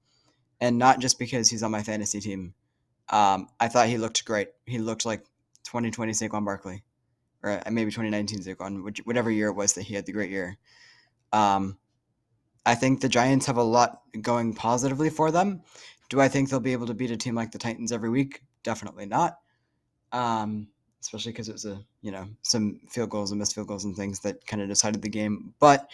and 0.61 0.77
not 0.77 0.99
just 0.99 1.21
because 1.21 1.49
he's 1.49 1.63
on 1.63 1.71
my 1.71 1.85
fantasy 1.85 2.21
team. 2.21 2.53
Um, 3.09 3.49
I 3.61 3.69
thought 3.69 3.87
he 3.87 3.97
looked 3.97 4.25
great. 4.25 4.49
He 4.67 4.79
looked 4.79 5.07
like 5.07 5.25
2020 5.65 6.13
Saquon 6.13 6.45
Barkley, 6.45 6.83
or 7.45 7.53
uh, 7.53 7.71
maybe 7.71 7.93
2019 7.93 8.41
Saquon, 8.41 8.83
which, 8.83 8.99
whatever 9.05 9.31
year 9.31 9.49
it 9.49 9.55
was 9.55 9.75
that 9.75 9.85
he 9.85 9.95
had 9.95 10.05
the 10.05 10.13
great 10.13 10.31
year. 10.31 10.59
Um, 11.33 11.79
I 12.67 12.75
think 12.75 13.01
the 13.01 13.09
Giants 13.09 13.47
have 13.47 13.57
a 13.57 13.63
lot 13.63 14.03
going 14.21 14.55
positively 14.55 15.11
for 15.11 15.31
them. 15.31 15.63
Do 16.11 16.21
I 16.21 16.29
think 16.29 16.49
they'll 16.49 16.61
be 16.61 16.73
able 16.73 16.87
to 16.87 16.95
beat 16.95 17.11
a 17.11 17.17
team 17.17 17.35
like 17.35 17.53
the 17.53 17.59
Titans 17.59 17.93
every 17.93 18.11
week? 18.11 18.43
Definitely 18.63 19.07
not. 19.07 19.39
Um, 20.13 20.69
especially 21.01 21.33
because 21.33 21.49
it 21.49 21.53
was 21.53 21.65
a 21.65 21.81
you 22.03 22.11
know 22.11 22.29
some 22.43 22.81
field 22.89 23.11
goals 23.11 23.31
and 23.31 23.39
missed 23.39 23.55
field 23.55 23.69
goals 23.69 23.85
and 23.85 23.95
things 23.97 24.21
that 24.21 24.47
kind 24.47 24.63
of 24.63 24.69
decided 24.69 25.03
the 25.03 25.09
game. 25.09 25.55
But 25.61 25.89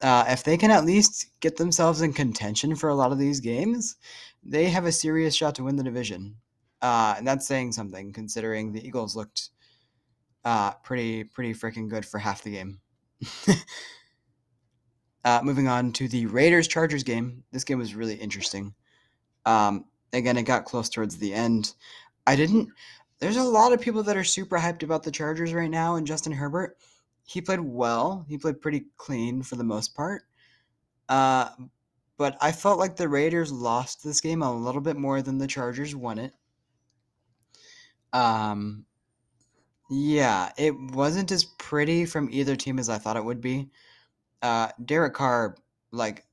uh, 0.00 0.24
if 0.28 0.44
they 0.44 0.56
can 0.56 0.70
at 0.70 0.84
least 0.84 1.26
get 1.40 1.56
themselves 1.56 2.02
in 2.02 2.12
contention 2.12 2.76
for 2.76 2.88
a 2.88 2.94
lot 2.94 3.12
of 3.12 3.18
these 3.18 3.40
games, 3.40 3.96
they 4.42 4.66
have 4.66 4.84
a 4.86 4.92
serious 4.92 5.34
shot 5.34 5.54
to 5.56 5.64
win 5.64 5.76
the 5.76 5.82
division. 5.82 6.36
Uh, 6.80 7.14
and 7.18 7.26
that's 7.26 7.46
saying 7.46 7.72
something, 7.72 8.12
considering 8.12 8.72
the 8.72 8.86
Eagles 8.86 9.16
looked 9.16 9.50
uh, 10.44 10.72
pretty 10.84 11.24
pretty 11.24 11.52
freaking 11.54 11.88
good 11.88 12.06
for 12.06 12.18
half 12.18 12.42
the 12.42 12.52
game. 12.52 12.80
Uh, 15.24 15.40
moving 15.42 15.68
on 15.68 15.92
to 15.92 16.08
the 16.08 16.26
Raiders 16.26 16.68
Chargers 16.68 17.02
game. 17.02 17.42
This 17.52 17.64
game 17.64 17.78
was 17.78 17.94
really 17.94 18.14
interesting. 18.14 18.72
Um, 19.44 19.84
again, 20.12 20.36
it 20.36 20.44
got 20.44 20.64
close 20.64 20.88
towards 20.88 21.16
the 21.18 21.34
end. 21.34 21.74
I 22.26 22.36
didn't. 22.36 22.68
There's 23.18 23.36
a 23.36 23.42
lot 23.42 23.72
of 23.72 23.80
people 23.80 24.02
that 24.04 24.16
are 24.16 24.24
super 24.24 24.58
hyped 24.58 24.82
about 24.82 25.02
the 25.02 25.10
Chargers 25.10 25.52
right 25.52 25.70
now, 25.70 25.96
and 25.96 26.06
Justin 26.06 26.32
Herbert. 26.32 26.76
He 27.26 27.40
played 27.40 27.60
well. 27.60 28.24
He 28.28 28.38
played 28.38 28.60
pretty 28.60 28.86
clean 28.96 29.42
for 29.42 29.56
the 29.56 29.64
most 29.64 29.94
part. 29.94 30.22
Uh, 31.08 31.48
but 32.16 32.36
I 32.40 32.52
felt 32.52 32.78
like 32.78 32.96
the 32.96 33.08
Raiders 33.08 33.52
lost 33.52 34.02
this 34.02 34.20
game 34.20 34.42
a 34.42 34.54
little 34.54 34.80
bit 34.80 34.96
more 34.96 35.20
than 35.20 35.38
the 35.38 35.46
Chargers 35.46 35.94
won 35.94 36.18
it. 36.18 36.32
Um, 38.12 38.86
yeah, 39.90 40.52
it 40.56 40.74
wasn't 40.92 41.32
as 41.32 41.44
pretty 41.44 42.04
from 42.04 42.28
either 42.30 42.56
team 42.56 42.78
as 42.78 42.88
I 42.88 42.98
thought 42.98 43.16
it 43.16 43.24
would 43.24 43.40
be 43.40 43.68
uh, 44.42 44.68
Derek 44.84 45.14
Carr, 45.14 45.56
like 45.92 46.24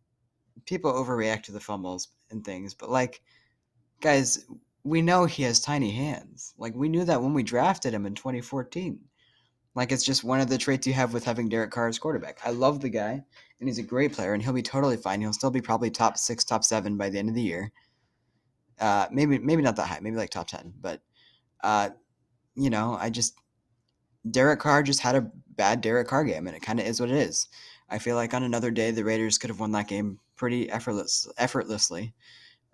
people 0.66 0.92
overreact 0.92 1.44
to 1.44 1.52
the 1.52 1.60
fumbles 1.60 2.10
and 2.32 2.44
things, 2.44 2.74
but 2.74 2.90
like, 2.90 3.22
guys, 4.02 4.46
we 4.84 5.02
know 5.02 5.26
he 5.26 5.44
has 5.44 5.60
tiny 5.60 5.92
hands. 5.92 6.54
Like 6.58 6.76
we 6.76 6.90
knew 6.90 7.04
that 7.06 7.22
when 7.22 7.34
we 7.34 7.44
drafted 7.44 7.94
him 7.94 8.06
in 8.06 8.14
2014. 8.14 9.00
Like 9.74 9.92
it's 9.92 10.06
just 10.06 10.24
one 10.24 10.40
of 10.40 10.48
the 10.48 10.58
traits 10.58 10.88
you 10.88 10.94
have 10.94 11.14
with 11.14 11.26
having 11.26 11.50
Derek 11.50 11.72
Carr 11.72 11.88
as 11.88 12.00
quarterback. 12.00 12.40
I 12.46 12.52
love 12.52 12.80
the 12.80 12.90
guy, 12.90 13.22
and 13.60 13.68
he's 13.68 13.78
a 13.78 13.84
great 13.84 14.14
player, 14.14 14.34
and 14.34 14.42
he'll 14.42 14.54
be 14.54 14.62
totally 14.62 14.96
fine. 14.96 15.20
He'll 15.20 15.34
still 15.34 15.52
be 15.52 15.60
probably 15.60 15.92
top 15.92 16.18
six, 16.18 16.46
top 16.46 16.64
seven 16.64 16.96
by 16.96 17.10
the 17.10 17.20
end 17.20 17.28
of 17.28 17.36
the 17.36 17.42
year. 17.42 17.72
Uh, 18.80 19.08
maybe 19.12 19.38
maybe 19.38 19.62
not 19.62 19.76
that 19.76 19.88
high, 19.88 20.00
maybe 20.02 20.16
like 20.16 20.30
top 20.30 20.48
ten, 20.48 20.74
but 20.80 21.02
uh, 21.62 21.90
you 22.56 22.70
know, 22.70 22.98
I 23.00 23.10
just 23.10 23.36
Derek 24.30 24.60
Carr 24.62 24.82
just 24.82 25.02
had 25.02 25.16
a 25.16 25.30
bad 25.50 25.82
Derek 25.82 26.08
Carr 26.08 26.24
game, 26.24 26.48
and 26.48 26.56
it 26.56 26.62
kind 26.62 26.80
of 26.80 26.86
is 26.86 27.02
what 27.02 27.10
it 27.10 27.18
is. 27.18 27.48
I 27.90 28.00
feel 28.00 28.16
like 28.16 28.34
on 28.34 28.44
another 28.44 28.72
day 28.72 28.92
the 28.92 29.04
Raiders 29.04 29.38
could 29.38 29.50
have 29.50 29.60
won 29.60 29.72
that 29.72 29.88
game 29.88 30.20
pretty 30.36 30.70
effortless, 30.70 31.28
effortlessly. 31.38 32.14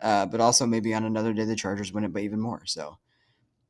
Uh, 0.01 0.25
but 0.25 0.41
also 0.41 0.65
maybe 0.65 0.94
on 0.94 1.03
another 1.03 1.32
day 1.32 1.46
the 1.46 1.56
Chargers 1.56 1.94
win 1.94 2.03
it 2.03 2.13
by 2.13 2.22
even 2.22 2.39
more. 2.39 2.63
So 2.65 2.98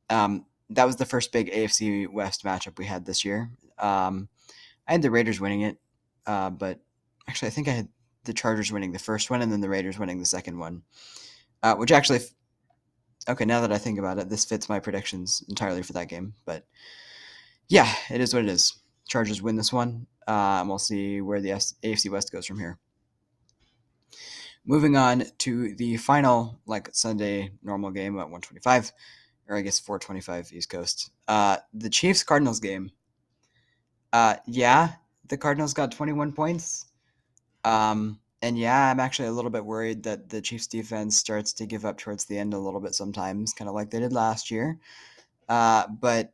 um, 0.08 0.46
that 0.70 0.86
was 0.86 0.96
the 0.96 1.04
first 1.04 1.30
big 1.30 1.52
AFC 1.52 2.10
West 2.10 2.44
matchup 2.44 2.78
we 2.78 2.86
had 2.86 3.04
this 3.04 3.24
year. 3.24 3.50
Um, 3.78 4.28
I 4.88 4.92
had 4.92 5.02
the 5.02 5.10
Raiders 5.10 5.40
winning 5.40 5.62
it, 5.62 5.78
uh, 6.26 6.50
but 6.50 6.80
actually 7.28 7.48
I 7.48 7.50
think 7.50 7.68
I 7.68 7.72
had 7.72 7.88
the 8.24 8.32
Chargers 8.32 8.72
winning 8.72 8.92
the 8.92 8.98
first 8.98 9.30
one 9.30 9.42
and 9.42 9.52
then 9.52 9.60
the 9.60 9.68
Raiders 9.68 9.98
winning 9.98 10.18
the 10.18 10.24
second 10.24 10.58
one, 10.58 10.82
uh, 11.62 11.74
which 11.74 11.92
actually, 11.92 12.20
okay, 13.28 13.44
now 13.44 13.60
that 13.60 13.72
I 13.72 13.78
think 13.78 13.98
about 13.98 14.18
it, 14.18 14.30
this 14.30 14.44
fits 14.44 14.68
my 14.68 14.80
predictions 14.80 15.44
entirely 15.48 15.82
for 15.82 15.92
that 15.92 16.08
game. 16.08 16.32
But 16.46 16.64
yeah, 17.68 17.92
it 18.10 18.20
is 18.20 18.32
what 18.32 18.44
it 18.44 18.50
is. 18.50 18.74
Chargers 19.06 19.42
win 19.42 19.56
this 19.56 19.72
one. 19.72 20.06
Uh, 20.26 20.64
we'll 20.66 20.78
see 20.78 21.20
where 21.20 21.40
the 21.40 21.50
AFC 21.50 22.10
West 22.10 22.32
goes 22.32 22.46
from 22.46 22.58
here. 22.58 22.78
Moving 24.64 24.96
on 24.96 25.24
to 25.38 25.74
the 25.74 25.96
final, 25.96 26.60
like 26.66 26.88
Sunday 26.92 27.50
normal 27.62 27.90
game 27.90 28.14
at 28.14 28.30
125, 28.30 28.92
or 29.48 29.56
I 29.56 29.62
guess 29.62 29.80
425 29.80 30.52
East 30.52 30.70
Coast. 30.70 31.10
Uh, 31.26 31.56
the 31.74 31.90
Chiefs 31.90 32.22
Cardinals 32.22 32.60
game. 32.60 32.92
Uh, 34.12 34.36
yeah, 34.46 34.92
the 35.28 35.36
Cardinals 35.36 35.74
got 35.74 35.90
21 35.90 36.32
points. 36.32 36.86
Um, 37.64 38.20
and 38.42 38.58
yeah, 38.58 38.90
I'm 38.90 39.00
actually 39.00 39.28
a 39.28 39.32
little 39.32 39.50
bit 39.50 39.64
worried 39.64 40.02
that 40.02 40.28
the 40.28 40.40
Chiefs 40.40 40.66
defense 40.66 41.16
starts 41.16 41.52
to 41.54 41.66
give 41.66 41.84
up 41.84 41.98
towards 41.98 42.24
the 42.24 42.38
end 42.38 42.54
a 42.54 42.58
little 42.58 42.80
bit 42.80 42.94
sometimes, 42.94 43.52
kind 43.54 43.68
of 43.68 43.74
like 43.74 43.90
they 43.90 44.00
did 44.00 44.12
last 44.12 44.50
year. 44.50 44.78
Uh, 45.48 45.86
but 45.88 46.32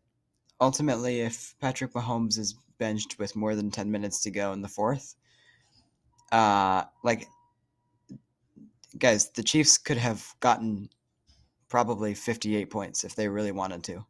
ultimately, 0.61 1.21
if 1.21 1.55
Patrick 1.61 1.93
Mahomes 1.93 2.39
is 2.39 2.55
benched 2.79 3.19
with 3.19 3.37
more 3.37 3.55
than 3.55 3.71
10 3.71 3.91
minutes 3.91 4.23
to 4.23 4.31
go 4.31 4.53
in 4.53 4.63
the 4.63 4.69
fourth. 4.69 5.15
Uh, 6.31 6.85
like, 7.03 7.27
guys, 8.99 9.31
the 9.31 9.43
Chiefs 9.43 9.79
could 9.79 9.97
have 9.97 10.25
gotten 10.41 10.89
probably 11.69 12.15
58 12.15 12.71
points 12.71 13.05
if 13.05 13.15
they 13.15 13.29
really 13.29 13.53
wanted 13.53 13.85
to. 13.85 14.05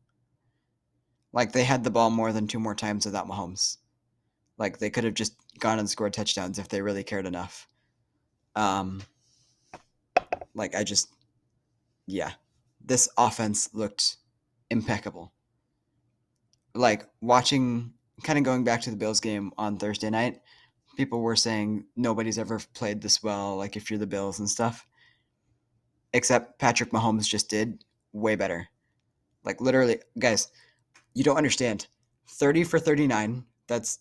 Like, 1.33 1.52
they 1.52 1.64
had 1.64 1.85
the 1.85 1.90
ball 1.90 2.11
more 2.11 2.33
than 2.33 2.46
two 2.46 2.59
more 2.59 2.74
times 2.74 3.04
without 3.04 3.28
Mahomes. 3.28 3.78
Like, 4.57 4.78
they 4.78 4.90
could 4.90 5.04
have 5.04 5.14
just 5.14 5.35
gone 5.59 5.78
and 5.78 5.88
scored 5.88 6.12
touchdowns 6.12 6.59
if 6.59 6.68
they 6.68 6.81
really 6.81 7.04
cared 7.04 7.26
enough. 7.26 7.68
Um, 8.57 9.02
like, 10.54 10.74
I 10.74 10.85
just, 10.85 11.09
yeah, 12.07 12.33
this 12.85 13.09
offense 13.16 13.68
looked 13.74 14.16
impeccable. 14.70 15.33
Like, 16.74 17.07
watching 17.20 17.92
kind 18.22 18.38
of 18.38 18.44
going 18.44 18.64
back 18.64 18.81
to 18.83 18.90
the 18.90 18.96
Bills 18.96 19.20
game 19.20 19.52
on 19.59 19.76
Thursday 19.76 20.11
night, 20.11 20.40
people 20.96 21.20
were 21.20 21.37
saying 21.37 21.85
nobody's 21.96 22.38
ever 22.38 22.61
played 22.74 23.00
this 23.00 23.22
well, 23.22 23.57
like 23.57 23.76
if 23.76 23.90
you're 23.90 23.98
the 23.98 24.07
Bills 24.07 24.38
and 24.38 24.48
stuff. 24.48 24.87
Except 26.12 26.59
Patrick 26.59 26.90
Mahomes 26.90 27.28
just 27.28 27.50
did 27.50 27.85
way 28.12 28.35
better. 28.35 28.68
Like 29.44 29.61
literally, 29.61 30.00
guys, 30.18 30.48
you 31.14 31.24
don't 31.24 31.37
understand. 31.37 31.87
30 32.31 32.64
for 32.64 32.78
39, 32.78 33.44
that's 33.66 34.00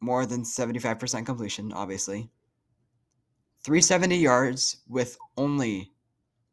more 0.00 0.26
than 0.26 0.42
75% 0.42 1.26
completion, 1.26 1.72
obviously. 1.72 2.30
370 3.64 4.16
yards 4.16 4.78
with 4.88 5.18
only 5.36 5.92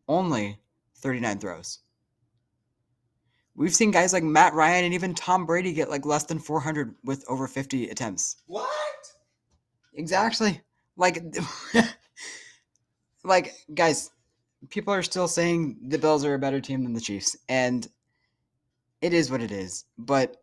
only 0.08 0.60
39 0.96 1.40
throws. 1.40 1.80
We've 3.58 3.74
seen 3.74 3.90
guys 3.90 4.14
like 4.14 4.24
Matt 4.24 4.54
Ryan 4.54 4.86
and 4.86 4.94
even 4.94 5.16
Tom 5.16 5.48
Brady 5.48 5.74
get 5.74 5.90
like 5.90 6.06
less 6.06 6.24
than 6.26 6.38
400 6.38 6.94
with 7.04 7.26
over 7.28 7.48
50 7.48 7.90
attempts. 7.90 8.38
What? 8.46 8.70
Exactly. 9.96 10.62
Like, 10.96 11.24
like 13.24 13.56
guys, 13.74 14.12
people 14.70 14.94
are 14.94 15.02
still 15.02 15.28
saying 15.28 15.78
the 15.88 15.98
Bills 15.98 16.24
are 16.24 16.36
a 16.36 16.40
better 16.40 16.62
team 16.62 16.84
than 16.84 16.94
the 16.94 17.02
Chiefs, 17.02 17.36
and 17.50 17.88
it 19.02 19.14
is 19.14 19.32
what 19.32 19.42
it 19.42 19.52
is. 19.52 19.86
But 19.98 20.38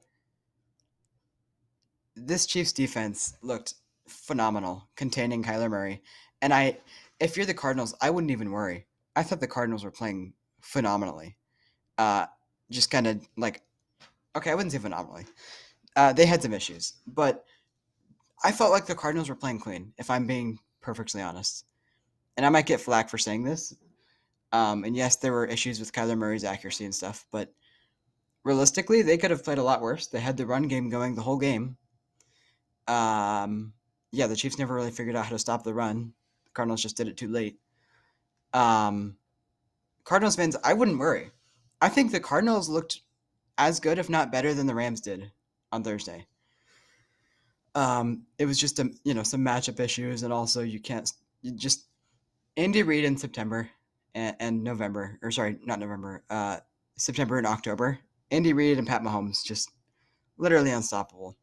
this 2.17 2.47
Chiefs 2.47 2.73
defense 2.73 3.35
looked 3.43 3.75
phenomenal, 4.09 4.89
containing 4.97 5.45
Kyler 5.45 5.71
Murray. 5.71 6.03
And 6.43 6.53
I, 6.53 6.79
if 7.21 7.37
you're 7.37 7.47
the 7.47 7.55
Cardinals, 7.55 7.95
I 8.01 8.11
wouldn't 8.11 8.33
even 8.33 8.51
worry. 8.51 8.87
I 9.15 9.23
thought 9.23 9.41
the 9.41 9.47
Cardinals 9.47 9.85
were 9.85 9.93
playing 9.93 10.35
phenomenally. 10.61 11.37
Uh, 11.97 12.27
just 12.71 12.91
kind 12.91 13.07
of 13.07 13.27
like, 13.37 13.63
okay, 14.37 14.51
I 14.51 14.55
wouldn't 14.55 14.73
say 14.73 14.79
phenomenally. 14.79 15.27
Uh, 15.97 16.13
they 16.13 16.27
had 16.27 16.43
some 16.43 16.53
issues, 16.53 16.95
but 17.07 17.45
I 18.43 18.53
felt 18.53 18.73
like 18.73 18.87
the 18.87 18.95
Cardinals 18.95 19.29
were 19.29 19.35
playing 19.35 19.61
clean, 19.61 19.93
if 19.99 20.11
I'm 20.11 20.27
being 20.27 20.59
perfectly 20.81 21.23
honest. 21.23 21.65
And 22.37 22.45
I 22.45 22.49
might 22.49 22.67
get 22.67 22.81
flack 22.81 23.09
for 23.09 23.19
saying 23.19 23.45
this. 23.45 23.75
Um, 24.53 24.85
and 24.85 24.97
yes, 24.97 25.17
there 25.17 25.33
were 25.33 25.47
issues 25.47 25.81
with 25.81 25.93
Kyler 25.93 26.17
Murray's 26.17 26.45
accuracy 26.45 26.85
and 26.85 26.95
stuff, 26.95 27.27
but 27.33 27.53
realistically, 28.45 29.03
they 29.03 29.17
could 29.17 29.31
have 29.31 29.45
played 29.45 29.59
a 29.59 29.63
lot 29.63 29.81
worse. 29.81 30.07
They 30.07 30.21
had 30.21 30.37
the 30.37 30.47
run 30.47 30.69
game 30.69 30.91
going 30.91 31.15
the 31.15 31.23
whole 31.23 31.39
game. 31.39 31.77
Um, 32.87 33.73
yeah, 34.13 34.27
the 34.27 34.37
Chiefs 34.37 34.59
never 34.59 34.75
really 34.75 34.91
figured 34.91 35.17
out 35.17 35.25
how 35.25 35.31
to 35.31 35.39
stop 35.39 35.65
the 35.65 35.75
run. 35.75 36.13
The 36.45 36.51
Cardinals 36.53 36.83
just 36.83 36.97
did 36.97 37.09
it 37.09 37.17
too 37.17 37.29
late. 37.29 37.59
Um, 38.53 39.17
Cardinals 40.05 40.37
fans, 40.37 40.57
I 40.63 40.75
wouldn't 40.75 40.99
worry. 40.99 41.31
I 41.85 41.91
think 41.91 42.13
the 42.13 42.21
Cardinals 42.21 42.71
looked 42.71 43.03
as 43.59 43.79
good, 43.79 43.99
if 43.99 44.09
not 44.09 44.33
better, 44.33 44.55
than 44.55 44.67
the 44.67 44.75
Rams 44.75 45.03
did 45.03 45.31
on 45.71 45.85
Thursday. 45.85 46.27
Um, 47.75 48.23
it 48.39 48.47
was 48.47 48.59
just 48.59 48.79
a 48.79 48.91
you 49.05 49.13
know 49.13 49.23
some 49.23 49.45
matchup 49.45 49.79
issues, 49.79 50.23
and 50.23 50.33
also 50.33 50.63
you 50.63 50.81
can't 50.81 51.13
you 51.43 51.51
just 51.51 51.85
Andy 52.57 52.83
Reid 52.83 53.05
in 53.05 53.19
September 53.19 53.69
and, 54.15 54.35
and 54.41 54.65
November, 54.65 55.19
or 55.23 55.31
sorry, 55.31 55.59
not 55.67 55.79
November, 55.79 56.25
uh, 56.31 56.57
September 56.97 57.37
and 57.37 57.47
October. 57.47 57.99
Andy 58.31 58.55
Reid 58.55 58.79
and 58.79 58.87
Pat 58.87 59.03
Mahomes 59.03 59.45
just 59.45 59.71
literally 60.39 60.71
unstoppable. 60.71 61.37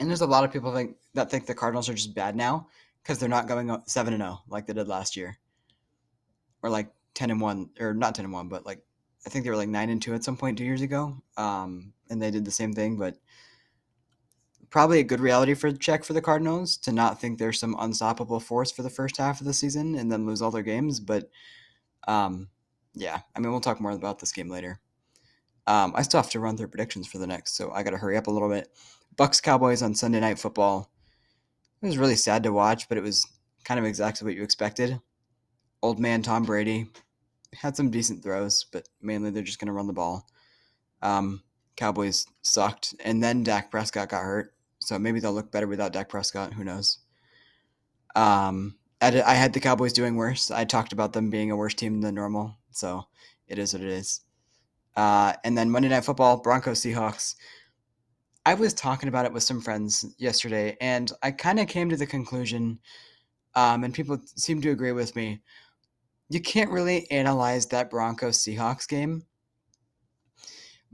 And 0.00 0.08
there's 0.08 0.22
a 0.22 0.26
lot 0.26 0.44
of 0.44 0.52
people 0.52 0.72
think, 0.72 0.96
that 1.12 1.30
think 1.30 1.44
the 1.44 1.54
Cardinals 1.54 1.90
are 1.90 1.94
just 1.94 2.14
bad 2.14 2.34
now 2.34 2.68
because 3.02 3.18
they're 3.18 3.28
not 3.28 3.46
going 3.46 3.70
seven 3.84 4.14
and 4.14 4.22
zero 4.22 4.40
like 4.48 4.66
they 4.66 4.72
did 4.72 4.88
last 4.88 5.18
year, 5.18 5.36
or 6.62 6.70
like 6.70 6.88
ten 7.12 7.30
and 7.30 7.42
one, 7.42 7.68
or 7.78 7.92
not 7.92 8.14
ten 8.14 8.24
and 8.24 8.32
one, 8.32 8.48
but 8.48 8.64
like 8.64 8.80
I 9.26 9.30
think 9.30 9.44
they 9.44 9.50
were 9.50 9.56
like 9.56 9.68
nine 9.68 9.90
and 9.90 10.00
two 10.00 10.14
at 10.14 10.24
some 10.24 10.36
point 10.36 10.58
two 10.58 10.64
years 10.64 10.82
ago. 10.82 11.16
Um, 11.36 11.92
and 12.10 12.20
they 12.20 12.30
did 12.30 12.44
the 12.44 12.50
same 12.50 12.72
thing, 12.72 12.96
but 12.96 13.16
probably 14.70 14.98
a 14.98 15.04
good 15.04 15.20
reality 15.20 15.54
for 15.54 15.70
check 15.72 16.04
for 16.04 16.12
the 16.12 16.20
Cardinals 16.20 16.76
to 16.78 16.92
not 16.92 17.20
think 17.20 17.38
there's 17.38 17.60
some 17.60 17.76
unstoppable 17.78 18.40
force 18.40 18.70
for 18.70 18.82
the 18.82 18.90
first 18.90 19.16
half 19.16 19.40
of 19.40 19.46
the 19.46 19.54
season 19.54 19.94
and 19.94 20.10
then 20.10 20.26
lose 20.26 20.42
all 20.42 20.50
their 20.50 20.62
games. 20.62 21.00
But 21.00 21.30
um, 22.08 22.48
yeah, 22.94 23.20
I 23.34 23.40
mean, 23.40 23.50
we'll 23.50 23.60
talk 23.60 23.80
more 23.80 23.92
about 23.92 24.18
this 24.18 24.32
game 24.32 24.48
later. 24.48 24.80
Um, 25.66 25.92
I 25.96 26.02
still 26.02 26.20
have 26.20 26.30
to 26.30 26.40
run 26.40 26.56
through 26.56 26.68
predictions 26.68 27.06
for 27.06 27.18
the 27.18 27.26
next, 27.26 27.56
so 27.56 27.70
I 27.70 27.82
got 27.82 27.90
to 27.90 27.96
hurry 27.96 28.16
up 28.16 28.26
a 28.26 28.30
little 28.30 28.50
bit. 28.50 28.68
Bucs 29.16 29.42
Cowboys 29.42 29.82
on 29.82 29.94
Sunday 29.94 30.20
Night 30.20 30.38
Football. 30.38 30.90
It 31.80 31.86
was 31.86 31.96
really 31.96 32.16
sad 32.16 32.42
to 32.42 32.52
watch, 32.52 32.88
but 32.88 32.98
it 32.98 33.02
was 33.02 33.26
kind 33.64 33.78
of 33.80 33.86
exactly 33.86 34.26
what 34.26 34.34
you 34.34 34.42
expected. 34.42 35.00
Old 35.82 35.98
man 35.98 36.22
Tom 36.22 36.42
Brady 36.42 36.90
had 37.60 37.76
some 37.76 37.90
decent 37.90 38.22
throws, 38.22 38.66
but 38.72 38.88
mainly 39.00 39.30
they're 39.30 39.42
just 39.42 39.58
going 39.58 39.66
to 39.66 39.72
run 39.72 39.86
the 39.86 39.92
ball. 39.92 40.26
Um, 41.02 41.42
Cowboys 41.76 42.26
sucked, 42.42 42.94
and 43.04 43.22
then 43.22 43.42
Dak 43.42 43.70
Prescott 43.70 44.08
got 44.08 44.22
hurt, 44.22 44.54
so 44.78 44.98
maybe 44.98 45.20
they'll 45.20 45.32
look 45.32 45.50
better 45.50 45.66
without 45.66 45.92
Dak 45.92 46.08
Prescott. 46.08 46.52
Who 46.52 46.64
knows? 46.64 46.98
Um, 48.14 48.76
I 49.00 49.34
had 49.34 49.52
the 49.52 49.60
Cowboys 49.60 49.92
doing 49.92 50.16
worse. 50.16 50.50
I 50.50 50.64
talked 50.64 50.92
about 50.92 51.12
them 51.12 51.30
being 51.30 51.50
a 51.50 51.56
worse 51.56 51.74
team 51.74 52.00
than 52.00 52.14
normal, 52.14 52.56
so 52.70 53.06
it 53.48 53.58
is 53.58 53.74
what 53.74 53.82
it 53.82 53.88
is. 53.88 54.20
Uh, 54.96 55.34
and 55.42 55.58
then 55.58 55.70
Monday 55.70 55.88
Night 55.88 56.04
Football, 56.04 56.38
Broncos 56.40 56.80
Seahawks. 56.80 57.34
I 58.46 58.54
was 58.54 58.72
talking 58.72 59.08
about 59.08 59.26
it 59.26 59.32
with 59.32 59.42
some 59.42 59.60
friends 59.60 60.04
yesterday, 60.18 60.76
and 60.80 61.10
I 61.22 61.32
kind 61.32 61.58
of 61.58 61.66
came 61.66 61.90
to 61.90 61.96
the 61.96 62.06
conclusion, 62.06 62.78
um, 63.54 63.84
and 63.84 63.92
people 63.92 64.18
seem 64.36 64.60
to 64.62 64.70
agree 64.70 64.92
with 64.92 65.16
me. 65.16 65.40
You 66.28 66.40
can't 66.40 66.70
really 66.70 67.10
analyze 67.10 67.66
that 67.66 67.90
Broncos 67.90 68.38
Seahawks 68.38 68.88
game 68.88 69.24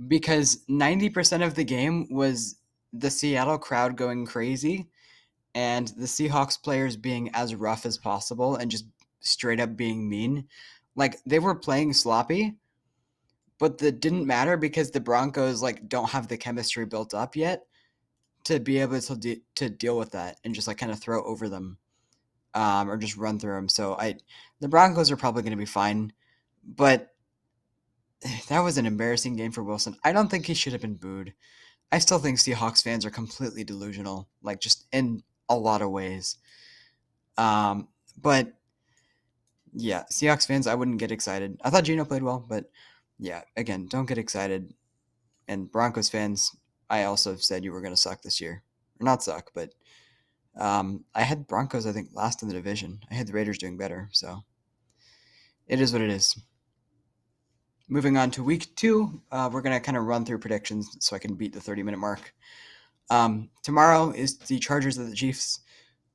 because 0.08 0.64
90% 0.68 1.44
of 1.44 1.54
the 1.54 1.64
game 1.64 2.06
was 2.10 2.56
the 2.92 3.10
Seattle 3.10 3.58
crowd 3.58 3.96
going 3.96 4.26
crazy 4.26 4.88
and 5.54 5.88
the 5.88 6.06
Seahawks 6.06 6.60
players 6.60 6.96
being 6.96 7.30
as 7.34 7.54
rough 7.54 7.86
as 7.86 7.98
possible 7.98 8.56
and 8.56 8.70
just 8.70 8.86
straight 9.20 9.60
up 9.60 9.76
being 9.76 10.08
mean. 10.08 10.46
Like 10.96 11.18
they 11.26 11.38
were 11.38 11.54
playing 11.54 11.92
sloppy, 11.92 12.56
but 13.58 13.78
that 13.78 14.00
didn't 14.00 14.26
matter 14.26 14.56
because 14.56 14.90
the 14.90 15.00
Broncos 15.00 15.62
like 15.62 15.88
don't 15.88 16.10
have 16.10 16.28
the 16.28 16.36
chemistry 16.36 16.86
built 16.86 17.14
up 17.14 17.36
yet 17.36 17.62
to 18.44 18.58
be 18.58 18.78
able 18.78 19.00
to 19.00 19.16
de- 19.16 19.42
to 19.56 19.68
deal 19.68 19.98
with 19.98 20.12
that 20.12 20.38
and 20.44 20.54
just 20.54 20.66
like 20.66 20.78
kind 20.78 20.92
of 20.92 20.98
throw 20.98 21.22
over 21.24 21.48
them 21.48 21.78
um, 22.54 22.90
or 22.90 22.96
just 22.96 23.16
run 23.16 23.38
through 23.38 23.54
them. 23.54 23.68
So 23.68 23.94
I 23.94 24.16
the 24.60 24.68
Broncos 24.68 25.10
are 25.10 25.16
probably 25.16 25.42
going 25.42 25.52
to 25.52 25.56
be 25.56 25.64
fine, 25.64 26.12
but 26.64 27.14
that 28.48 28.60
was 28.60 28.78
an 28.78 28.86
embarrassing 28.86 29.36
game 29.36 29.52
for 29.52 29.62
Wilson. 29.62 29.96
I 30.04 30.12
don't 30.12 30.30
think 30.30 30.46
he 30.46 30.54
should 30.54 30.72
have 30.72 30.82
been 30.82 30.94
booed. 30.94 31.34
I 31.92 31.98
still 31.98 32.18
think 32.18 32.38
Seahawks 32.38 32.82
fans 32.82 33.04
are 33.04 33.10
completely 33.10 33.64
delusional, 33.64 34.28
like 34.42 34.60
just 34.60 34.86
in 34.92 35.22
a 35.48 35.56
lot 35.56 35.82
of 35.82 35.90
ways. 35.90 36.36
Um, 37.36 37.88
but 38.20 38.52
yeah, 39.72 40.04
Seahawks 40.10 40.46
fans, 40.46 40.66
I 40.66 40.74
wouldn't 40.74 40.98
get 40.98 41.10
excited. 41.10 41.58
I 41.62 41.70
thought 41.70 41.84
Geno 41.84 42.04
played 42.04 42.22
well, 42.22 42.44
but 42.46 42.70
yeah, 43.18 43.42
again, 43.56 43.86
don't 43.86 44.06
get 44.06 44.18
excited. 44.18 44.72
And 45.48 45.70
Broncos 45.70 46.08
fans, 46.08 46.54
I 46.88 47.04
also 47.04 47.36
said 47.36 47.64
you 47.64 47.72
were 47.72 47.80
going 47.80 47.94
to 47.94 48.00
suck 48.00 48.22
this 48.22 48.40
year. 48.40 48.62
Or 49.00 49.04
not 49.04 49.22
suck, 49.22 49.50
but 49.54 49.74
um, 50.56 51.04
I 51.14 51.22
had 51.22 51.46
Broncos, 51.46 51.86
I 51.86 51.92
think, 51.92 52.10
last 52.12 52.42
in 52.42 52.48
the 52.48 52.54
division. 52.54 53.00
I 53.10 53.14
had 53.14 53.26
the 53.26 53.32
Raiders 53.32 53.58
doing 53.58 53.76
better, 53.76 54.08
so 54.12 54.42
it 55.66 55.80
is 55.80 55.92
what 55.92 56.02
it 56.02 56.10
is. 56.10 56.38
Moving 57.88 58.16
on 58.16 58.30
to 58.32 58.44
week 58.44 58.74
two, 58.76 59.22
uh, 59.32 59.50
we're 59.52 59.62
going 59.62 59.76
to 59.76 59.84
kind 59.84 59.96
of 59.96 60.04
run 60.04 60.24
through 60.24 60.38
predictions 60.38 60.96
so 61.00 61.16
I 61.16 61.18
can 61.18 61.34
beat 61.34 61.52
the 61.52 61.60
30 61.60 61.82
minute 61.82 61.98
mark. 61.98 62.32
Um, 63.10 63.50
tomorrow 63.62 64.10
is 64.10 64.38
the 64.38 64.58
Chargers 64.58 64.96
of 64.96 65.08
the 65.08 65.16
Chiefs. 65.16 65.60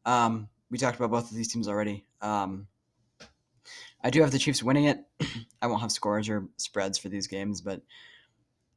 Um, 0.06 0.48
we 0.72 0.78
talked 0.78 0.98
about 0.98 1.12
both 1.12 1.30
of 1.30 1.36
these 1.36 1.52
teams 1.52 1.68
already. 1.68 2.06
Um, 2.22 2.68
I 4.04 4.10
do 4.10 4.22
have 4.22 4.32
the 4.32 4.40
Chiefs 4.40 4.64
winning 4.64 4.86
it. 4.86 5.00
I 5.62 5.68
won't 5.68 5.82
have 5.82 5.92
scores 5.92 6.30
or 6.30 6.48
spreads 6.58 6.98
for 6.98 7.10
these 7.10 7.28
games, 7.28 7.62
but 7.62 7.82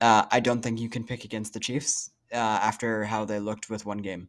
uh, 0.01 0.27
I 0.31 0.41
don't 0.41 0.63
think 0.63 0.81
you 0.81 0.89
can 0.89 1.05
pick 1.05 1.25
against 1.25 1.53
the 1.55 1.61
Chiefs 1.61 2.11
uh, 2.33 2.37
after 2.37 3.05
how 3.05 3.25
they 3.25 3.39
looked 3.39 3.71
with 3.71 3.87
one 3.87 3.99
game. 3.99 4.29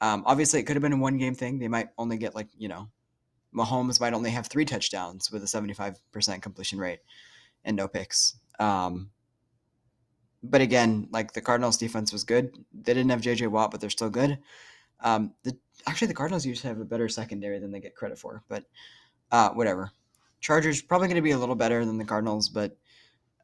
Um, 0.00 0.22
obviously, 0.26 0.60
it 0.60 0.64
could 0.64 0.76
have 0.76 0.82
been 0.82 0.92
a 0.92 0.96
one 0.96 1.18
game 1.18 1.34
thing. 1.34 1.58
They 1.58 1.68
might 1.68 1.88
only 1.98 2.16
get 2.16 2.34
like 2.34 2.48
you 2.56 2.68
know, 2.68 2.88
Mahomes 3.54 4.00
might 4.00 4.14
only 4.14 4.30
have 4.30 4.46
three 4.46 4.64
touchdowns 4.64 5.30
with 5.30 5.42
a 5.42 5.46
seventy 5.46 5.74
five 5.74 5.98
percent 6.12 6.42
completion 6.42 6.78
rate 6.78 7.00
and 7.64 7.76
no 7.76 7.88
picks. 7.88 8.38
Um, 8.58 9.10
but 10.42 10.60
again, 10.60 11.08
like 11.10 11.32
the 11.32 11.40
Cardinals 11.40 11.76
defense 11.76 12.12
was 12.12 12.24
good. 12.24 12.56
They 12.72 12.94
didn't 12.94 13.10
have 13.10 13.20
JJ 13.20 13.48
Watt, 13.48 13.70
but 13.70 13.80
they're 13.80 13.90
still 13.90 14.10
good. 14.10 14.38
Um, 15.00 15.34
the 15.44 15.56
actually 15.86 16.08
the 16.08 16.14
Cardinals 16.14 16.46
used 16.46 16.62
to 16.62 16.68
have 16.68 16.80
a 16.80 16.84
better 16.84 17.08
secondary 17.08 17.58
than 17.58 17.70
they 17.70 17.80
get 17.80 17.94
credit 17.94 18.18
for, 18.18 18.42
but 18.48 18.64
uh, 19.30 19.50
whatever. 19.50 19.90
Chargers 20.40 20.80
probably 20.80 21.08
going 21.08 21.16
to 21.16 21.22
be 21.22 21.32
a 21.32 21.38
little 21.38 21.54
better 21.54 21.84
than 21.84 21.98
the 21.98 22.04
Cardinals, 22.04 22.48
but 22.48 22.76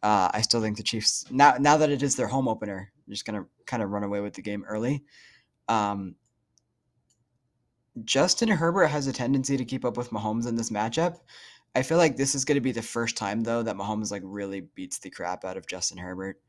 uh, 0.03 0.31
I 0.33 0.40
still 0.40 0.62
think 0.62 0.77
the 0.77 0.83
Chiefs 0.83 1.27
now 1.31 1.57
now 1.59 1.77
that 1.77 1.90
it 1.90 2.03
is 2.03 2.16
their 2.16 2.27
home 2.27 2.49
opener, 2.49 2.92
just 3.09 3.27
going 3.27 3.40
to 3.40 3.49
kind 3.66 3.83
of 3.83 3.90
run 3.90 4.05
away 4.05 4.21
with 4.21 4.35
the 4.35 4.42
game 4.42 4.64
early. 4.66 5.03
Um, 5.69 6.14
Justin 8.05 8.49
Herbert 8.49 8.87
has 8.87 9.07
a 9.07 9.13
tendency 9.13 9.57
to 9.57 9.65
keep 9.65 9.85
up 9.85 9.97
with 9.97 10.11
Mahomes 10.11 10.47
in 10.47 10.57
this 10.57 10.71
matchup. 10.71 11.19
I 11.75 11.83
feel 11.83 11.99
like 11.99 12.17
this 12.17 12.35
is 12.35 12.45
going 12.45 12.57
to 12.57 12.63
be 12.63 12.73
the 12.73 12.83
first 12.83 13.17
time 13.17 13.43
though 13.43 13.63
that 13.63 13.77
Mahomes 13.77 14.11
like 14.11 14.23
really 14.25 14.61
beats 14.61 14.99
the 14.99 15.11
crap 15.11 15.45
out 15.45 15.57
of 15.57 15.67
Justin 15.67 15.99
Herbert. 15.99 16.41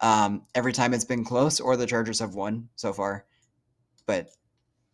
Um, 0.00 0.46
every 0.54 0.72
time 0.72 0.92
it's 0.92 1.04
been 1.04 1.24
close, 1.24 1.60
or 1.60 1.76
the 1.76 1.86
Chargers 1.86 2.18
have 2.18 2.34
won 2.34 2.68
so 2.76 2.92
far, 2.92 3.26
but 4.06 4.28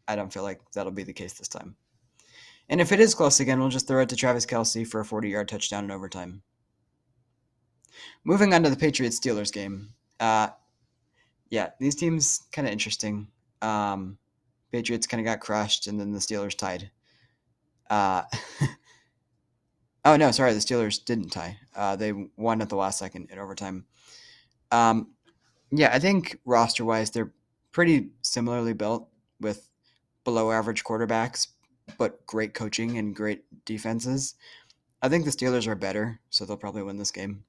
I 0.06 0.16
don't 0.16 0.32
feel 0.32 0.42
like 0.42 0.60
that'll 0.72 0.92
be 0.92 1.04
the 1.04 1.12
case 1.12 1.34
this 1.34 1.48
time. 1.48 1.76
And 2.68 2.80
if 2.80 2.92
it 2.92 3.00
is 3.00 3.14
close 3.14 3.40
again, 3.40 3.58
we'll 3.58 3.68
just 3.68 3.88
throw 3.88 4.02
it 4.02 4.08
to 4.10 4.16
Travis 4.16 4.46
Kelce 4.46 4.86
for 4.86 5.00
a 5.00 5.04
40 5.04 5.28
yard 5.28 5.48
touchdown 5.48 5.84
in 5.84 5.90
overtime. 5.90 6.42
Moving 8.24 8.54
on 8.54 8.62
to 8.62 8.70
the 8.70 8.76
Patriots 8.76 9.18
Steelers 9.18 9.52
game. 9.52 9.94
Uh, 10.20 10.48
yeah, 11.50 11.70
these 11.80 11.96
teams 11.96 12.42
kind 12.52 12.68
of 12.68 12.72
interesting. 12.72 13.28
Um, 13.62 14.18
Patriots 14.72 15.06
kind 15.06 15.20
of 15.20 15.24
got 15.24 15.40
crushed, 15.40 15.86
and 15.86 15.98
then 15.98 16.12
the 16.12 16.18
Steelers 16.18 16.56
tied. 16.56 16.90
Uh, 17.88 18.22
oh 20.04 20.16
no, 20.16 20.30
sorry, 20.30 20.52
the 20.52 20.60
Steelers 20.60 21.04
didn't 21.04 21.30
tie. 21.30 21.58
Uh, 21.74 21.96
they 21.96 22.12
won 22.36 22.62
at 22.62 22.68
the 22.68 22.76
last 22.76 22.98
second 22.98 23.30
in 23.30 23.38
overtime. 23.38 23.84
Um, 24.70 25.08
yeah, 25.72 25.90
I 25.92 25.98
think 25.98 26.38
roster 26.44 26.84
wise, 26.84 27.10
they're 27.10 27.32
pretty 27.72 28.10
similarly 28.22 28.72
built 28.72 29.08
with 29.40 29.68
below 30.24 30.50
average 30.50 30.84
quarterbacks, 30.84 31.48
but 31.98 32.24
great 32.26 32.54
coaching 32.54 32.98
and 32.98 33.14
great 33.14 33.44
defenses. 33.64 34.34
I 35.02 35.08
think 35.08 35.24
the 35.24 35.30
Steelers 35.30 35.66
are 35.66 35.74
better, 35.74 36.20
so 36.30 36.44
they'll 36.44 36.56
probably 36.56 36.82
win 36.82 36.98
this 36.98 37.10
game. 37.10 37.44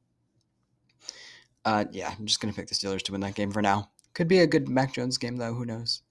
Uh, 1.66 1.86
yeah, 1.92 2.14
I'm 2.18 2.26
just 2.26 2.40
gonna 2.40 2.54
pick 2.54 2.68
the 2.68 2.76
Steelers 2.76 3.04
to 3.04 3.12
win 3.12 3.22
that 3.22 3.36
game 3.36 3.52
for 3.52 3.62
now. 3.62 3.92
Could 4.14 4.28
be 4.28 4.40
a 4.40 4.48
good 4.48 4.68
Mac 4.68 4.94
Jones 4.94 5.18
game 5.18 5.38
though. 5.38 5.54
Who 5.54 5.66
knows? 5.66 6.02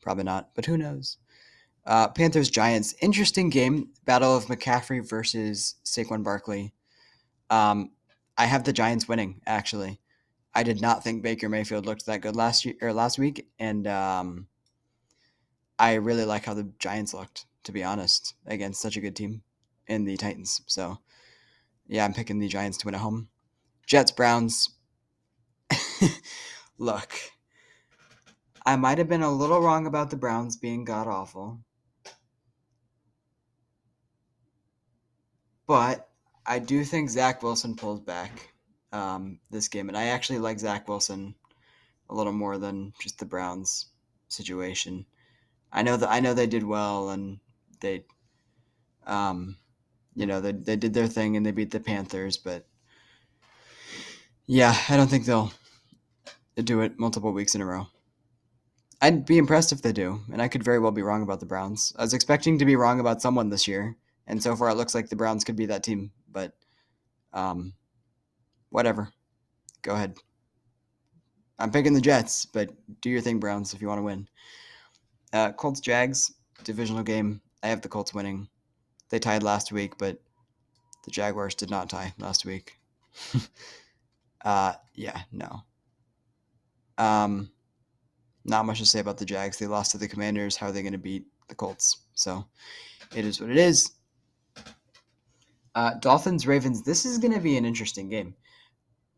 Probably 0.00 0.24
not, 0.24 0.50
but 0.54 0.66
who 0.66 0.76
knows? 0.78 1.18
Uh, 1.84 2.08
Panthers 2.08 2.50
Giants, 2.50 2.94
interesting 3.00 3.50
game. 3.50 3.90
Battle 4.04 4.36
of 4.36 4.46
McCaffrey 4.46 5.08
versus 5.08 5.76
Saquon 5.84 6.22
Barkley. 6.22 6.72
Um, 7.48 7.90
I 8.36 8.46
have 8.46 8.64
the 8.64 8.72
Giants 8.72 9.08
winning 9.08 9.40
actually. 9.46 10.00
I 10.54 10.62
did 10.62 10.80
not 10.80 11.04
think 11.04 11.22
Baker 11.22 11.48
Mayfield 11.48 11.86
looked 11.86 12.06
that 12.06 12.22
good 12.22 12.36
last 12.36 12.64
year 12.64 12.74
or 12.82 12.92
last 12.92 13.18
week, 13.18 13.48
and 13.58 13.86
um, 13.86 14.48
I 15.78 15.94
really 15.94 16.24
like 16.24 16.44
how 16.44 16.54
the 16.54 16.72
Giants 16.78 17.14
looked. 17.14 17.46
To 17.64 17.72
be 17.72 17.84
honest, 17.84 18.34
against 18.46 18.80
such 18.80 18.96
a 18.96 19.00
good 19.00 19.14
team 19.14 19.42
in 19.86 20.06
the 20.06 20.16
Titans. 20.16 20.62
So, 20.66 20.98
yeah, 21.86 22.06
I'm 22.06 22.14
picking 22.14 22.38
the 22.38 22.48
Giants 22.48 22.78
to 22.78 22.86
win 22.86 22.94
at 22.94 23.02
home. 23.02 23.28
Jets 23.86 24.12
Browns. 24.12 24.70
Look, 26.78 27.12
I 28.70 28.76
might 28.76 28.98
have 28.98 29.08
been 29.08 29.24
a 29.24 29.32
little 29.32 29.60
wrong 29.60 29.88
about 29.88 30.10
the 30.10 30.16
Browns 30.16 30.56
being 30.56 30.84
god 30.84 31.08
awful. 31.08 31.58
But 35.66 36.08
I 36.46 36.60
do 36.60 36.84
think 36.84 37.10
Zach 37.10 37.42
Wilson 37.42 37.74
pulls 37.74 37.98
back 37.98 38.54
um, 38.92 39.40
this 39.50 39.66
game, 39.66 39.88
and 39.88 39.98
I 39.98 40.04
actually 40.04 40.38
like 40.38 40.60
Zach 40.60 40.86
Wilson 40.88 41.34
a 42.08 42.14
little 42.14 42.32
more 42.32 42.58
than 42.58 42.92
just 43.00 43.18
the 43.18 43.24
Browns 43.24 43.86
situation. 44.28 45.04
I 45.72 45.82
know 45.82 45.96
that 45.96 46.08
I 46.08 46.20
know 46.20 46.32
they 46.32 46.46
did 46.46 46.62
well, 46.62 47.10
and 47.10 47.40
they, 47.80 48.04
um, 49.04 49.56
you 50.14 50.26
know, 50.26 50.40
they, 50.40 50.52
they 50.52 50.76
did 50.76 50.94
their 50.94 51.08
thing 51.08 51.36
and 51.36 51.44
they 51.44 51.50
beat 51.50 51.72
the 51.72 51.80
Panthers, 51.80 52.36
but 52.36 52.68
yeah, 54.46 54.76
I 54.88 54.96
don't 54.96 55.08
think 55.08 55.24
they'll 55.24 55.52
do 56.62 56.82
it 56.82 57.00
multiple 57.00 57.32
weeks 57.32 57.56
in 57.56 57.62
a 57.62 57.66
row. 57.66 57.88
I'd 59.00 59.24
be 59.24 59.38
impressed 59.38 59.72
if 59.72 59.82
they 59.82 59.92
do, 59.92 60.20
and 60.32 60.42
I 60.42 60.48
could 60.48 60.62
very 60.62 60.78
well 60.78 60.92
be 60.92 61.02
wrong 61.02 61.22
about 61.22 61.40
the 61.40 61.46
Browns. 61.46 61.94
I 61.96 62.02
was 62.02 62.14
expecting 62.14 62.58
to 62.58 62.66
be 62.66 62.76
wrong 62.76 63.00
about 63.00 63.22
someone 63.22 63.48
this 63.48 63.66
year, 63.66 63.96
and 64.26 64.42
so 64.42 64.54
far 64.54 64.68
it 64.68 64.74
looks 64.74 64.94
like 64.94 65.08
the 65.08 65.16
Browns 65.16 65.44
could 65.44 65.56
be 65.56 65.66
that 65.66 65.82
team, 65.82 66.12
but 66.30 66.52
um, 67.32 67.72
whatever. 68.68 69.10
Go 69.82 69.94
ahead. 69.94 70.16
I'm 71.58 71.70
picking 71.70 71.94
the 71.94 72.00
Jets, 72.00 72.46
but 72.46 72.70
do 73.00 73.10
your 73.10 73.20
thing, 73.20 73.38
Browns, 73.38 73.72
if 73.74 73.80
you 73.80 73.88
want 73.88 73.98
to 73.98 74.04
win. 74.04 74.28
Uh, 75.32 75.52
Colts 75.52 75.80
Jags 75.80 76.32
divisional 76.64 77.02
game. 77.02 77.40
I 77.62 77.68
have 77.68 77.82
the 77.82 77.88
Colts 77.88 78.14
winning. 78.14 78.48
They 79.10 79.18
tied 79.18 79.42
last 79.42 79.72
week, 79.72 79.98
but 79.98 80.20
the 81.04 81.10
Jaguars 81.10 81.54
did 81.54 81.70
not 81.70 81.90
tie 81.90 82.14
last 82.18 82.44
week. 82.44 82.78
uh, 84.44 84.74
yeah, 84.94 85.22
no. 85.32 85.62
Um, 86.98 87.50
not 88.44 88.66
much 88.66 88.78
to 88.78 88.86
say 88.86 89.00
about 89.00 89.18
the 89.18 89.24
Jags. 89.24 89.58
They 89.58 89.66
lost 89.66 89.92
to 89.92 89.98
the 89.98 90.08
Commanders. 90.08 90.56
How 90.56 90.68
are 90.68 90.72
they 90.72 90.82
going 90.82 90.92
to 90.92 90.98
beat 90.98 91.26
the 91.48 91.54
Colts? 91.54 91.98
So 92.14 92.44
it 93.14 93.24
is 93.24 93.40
what 93.40 93.50
it 93.50 93.56
is. 93.56 93.92
Uh, 95.74 95.94
Dolphins 96.00 96.46
Ravens. 96.46 96.82
This 96.82 97.04
is 97.04 97.18
going 97.18 97.34
to 97.34 97.40
be 97.40 97.56
an 97.56 97.64
interesting 97.64 98.08
game. 98.08 98.34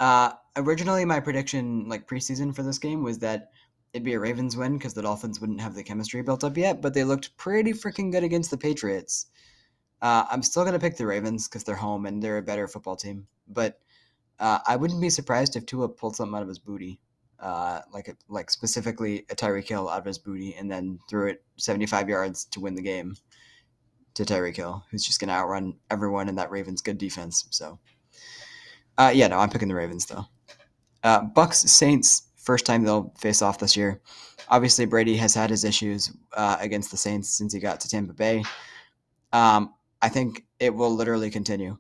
Uh, 0.01 0.33
originally, 0.57 1.05
my 1.05 1.21
prediction, 1.21 1.89
like 1.89 2.09
preseason 2.09 2.55
for 2.55 2.63
this 2.63 2.79
game, 2.79 3.03
was 3.03 3.19
that 3.21 3.51
it'd 3.93 4.05
be 4.05 4.15
a 4.15 4.21
Ravens 4.21 4.57
win 4.57 4.77
because 4.77 4.95
the 4.95 5.03
Dolphins 5.03 5.41
wouldn't 5.41 5.61
have 5.61 5.75
the 5.75 5.83
chemistry 5.83 6.23
built 6.23 6.45
up 6.45 6.57
yet, 6.57 6.81
but 6.81 6.95
they 6.95 7.05
looked 7.05 7.37
pretty 7.37 7.73
freaking 7.73 8.11
good 8.11 8.25
against 8.25 8.51
the 8.51 8.59
Patriots. 8.59 9.27
Uh, 10.01 10.25
I'm 10.31 10.43
still 10.43 10.65
going 10.65 10.75
to 10.75 10.81
pick 10.81 10.97
the 10.97 11.07
Ravens 11.07 11.47
because 11.47 11.63
they're 11.63 11.77
home 11.77 12.07
and 12.07 12.23
they're 12.23 12.39
a 12.39 12.43
better 12.43 12.67
football 12.67 12.97
team. 12.97 13.27
But 13.47 13.79
uh, 14.41 14.59
I 14.67 14.77
wouldn't 14.77 15.01
be 15.01 15.11
surprised 15.11 15.55
if 15.55 15.67
Tua 15.67 15.89
pulled 15.89 16.17
something 16.17 16.35
out 16.35 16.43
of 16.43 16.49
his 16.49 16.59
booty, 16.59 16.99
uh, 17.43 17.81
like 17.93 18.15
like 18.29 18.51
specifically 18.51 19.27
a 19.31 19.35
Tyreek 19.35 19.69
Hill 19.69 19.89
out 19.89 19.99
of 19.99 20.05
his 20.05 20.19
booty, 20.19 20.55
and 20.55 20.71
then 20.71 20.99
threw 21.09 21.29
it 21.29 21.43
75 21.57 22.09
yards 22.09 22.45
to 22.47 22.61
win 22.61 22.75
the 22.75 22.83
game 22.83 23.17
to 24.15 24.25
Tyreek 24.25 24.57
Hill, 24.57 24.85
who's 24.91 25.05
just 25.05 25.21
going 25.21 25.29
to 25.29 25.35
outrun 25.35 25.75
everyone 25.91 26.29
in 26.29 26.37
that 26.37 26.51
Ravens 26.51 26.81
good 26.81 26.99
defense. 26.99 27.47
So, 27.51 27.79
uh, 28.99 29.13
yeah, 29.15 29.29
no, 29.29 29.39
I'm 29.39 29.51
picking 29.51 29.69
the 29.69 29.75
Ravens 29.75 30.07
though. 30.07 30.27
Uh, 31.03 31.23
Bucs 31.23 31.67
Saints 31.69 32.29
first 32.37 32.67
time 32.67 32.85
they'll 32.85 33.13
face 33.19 33.43
off 33.43 33.59
this 33.59 33.77
year. 33.77 34.01
Obviously, 34.49 34.85
Brady 34.85 35.17
has 35.17 35.35
had 35.35 35.51
his 35.51 35.65
issues 35.65 36.13
uh, 36.37 36.57
against 36.61 36.91
the 36.91 36.97
Saints 36.97 37.29
since 37.29 37.53
he 37.53 37.61
got 37.61 37.81
to 37.81 37.89
Tampa 37.89 38.13
Bay. 38.13 38.43
Um, 39.33 39.75
I 40.03 40.09
think 40.09 40.45
it 40.59 40.75
will 40.75 40.95
literally 40.95 41.31
continue. 41.31 41.79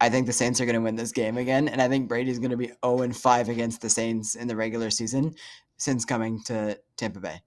I 0.00 0.08
think 0.08 0.26
the 0.26 0.32
Saints 0.32 0.60
are 0.60 0.64
going 0.64 0.74
to 0.74 0.80
win 0.80 0.96
this 0.96 1.12
game 1.12 1.36
again, 1.36 1.68
and 1.68 1.80
I 1.80 1.88
think 1.88 2.08
Brady's 2.08 2.38
going 2.38 2.52
to 2.52 2.56
be 2.56 2.72
0 2.84 3.02
and 3.02 3.16
5 3.16 3.48
against 3.48 3.82
the 3.82 3.90
Saints 3.90 4.34
in 4.34 4.48
the 4.48 4.56
regular 4.56 4.90
season 4.90 5.34
since 5.76 6.04
coming 6.04 6.42
to 6.44 6.78
Tampa 6.96 7.20
Bay. 7.20 7.42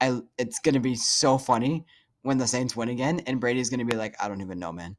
I 0.00 0.20
it's 0.36 0.58
going 0.58 0.74
to 0.74 0.80
be 0.80 0.96
so 0.96 1.38
funny 1.38 1.86
when 2.22 2.38
the 2.38 2.46
Saints 2.46 2.74
win 2.74 2.88
again, 2.88 3.20
and 3.26 3.40
Brady's 3.40 3.70
going 3.70 3.78
to 3.78 3.86
be 3.86 3.96
like, 3.96 4.16
I 4.20 4.28
don't 4.28 4.40
even 4.40 4.58
know, 4.58 4.72
man. 4.72 4.96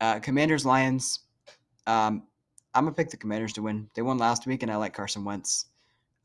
Uh, 0.00 0.20
Commanders 0.20 0.66
Lions. 0.66 1.20
Um, 1.86 2.24
I'm 2.74 2.84
gonna 2.84 2.94
pick 2.94 3.10
the 3.10 3.16
Commanders 3.16 3.52
to 3.54 3.62
win. 3.62 3.88
They 3.94 4.02
won 4.02 4.18
last 4.18 4.46
week, 4.46 4.62
and 4.62 4.72
I 4.72 4.76
like 4.76 4.94
Carson 4.94 5.24
Wentz. 5.24 5.66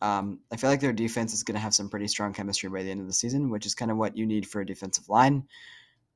Um, 0.01 0.39
I 0.51 0.57
feel 0.57 0.69
like 0.69 0.79
their 0.79 0.93
defense 0.93 1.33
is 1.33 1.43
going 1.43 1.55
to 1.55 1.61
have 1.61 1.75
some 1.75 1.89
pretty 1.89 2.07
strong 2.07 2.33
chemistry 2.33 2.69
by 2.69 2.83
the 2.83 2.91
end 2.91 3.01
of 3.01 3.07
the 3.07 3.13
season, 3.13 3.49
which 3.49 3.65
is 3.65 3.75
kind 3.75 3.91
of 3.91 3.97
what 3.97 4.17
you 4.17 4.25
need 4.25 4.47
for 4.47 4.61
a 4.61 4.65
defensive 4.65 5.09
line. 5.09 5.43